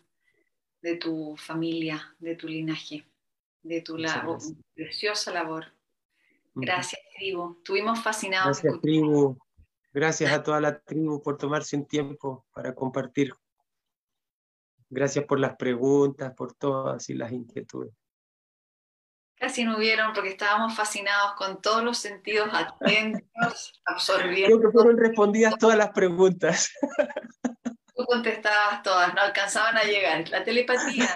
[0.82, 3.06] de tu familia, de tu linaje,
[3.62, 4.38] de tu labor,
[4.74, 5.72] preciosa labor.
[6.54, 7.56] Gracias, tribu.
[7.58, 8.60] Estuvimos fascinados.
[8.60, 9.38] Gracias, tribu.
[9.92, 13.32] Gracias a toda la tribu por tomarse un tiempo para compartir.
[14.90, 17.94] Gracias por las preguntas, por todas y las inquietudes.
[19.44, 24.58] Casi no hubieron porque estábamos fascinados con todos los sentidos atentos, absorbiendo.
[24.58, 26.72] Creo que fueron respondidas todas las preguntas.
[27.94, 30.26] Tú contestabas todas, no alcanzaban a llegar.
[30.30, 31.14] La telepatía.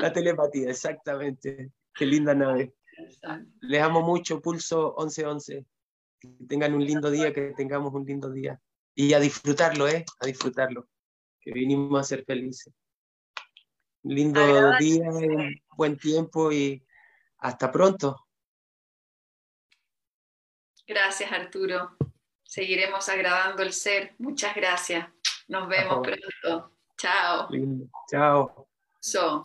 [0.00, 1.72] La telepatía, exactamente.
[1.92, 2.74] Qué linda nave.
[3.60, 5.66] Les amo mucho, Pulso 1111.
[6.20, 8.60] Que tengan un lindo día, que tengamos un lindo día.
[8.94, 10.04] Y a disfrutarlo, ¿eh?
[10.20, 10.86] A disfrutarlo.
[11.40, 12.72] Que vinimos a ser felices.
[14.04, 14.40] Lindo
[14.78, 15.10] día,
[15.76, 16.84] buen tiempo y
[17.40, 18.26] hasta pronto.
[20.86, 21.96] Gracias, Arturo.
[22.42, 24.14] Seguiremos agradando el ser.
[24.18, 25.08] Muchas gracias.
[25.48, 26.72] Nos vemos pronto.
[26.96, 27.48] Chao.
[28.08, 28.68] Chao.
[29.00, 29.42] So.